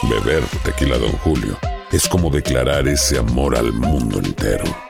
Beber 0.03 0.45
tequila, 0.63 0.97
Don 0.97 1.13
Julio, 1.25 1.59
es 1.91 2.09
como 2.09 2.31
declarar 2.31 2.87
ese 2.87 3.19
amor 3.19 3.57
al 3.57 3.73
mundo 3.73 4.21
entero. 4.21 4.90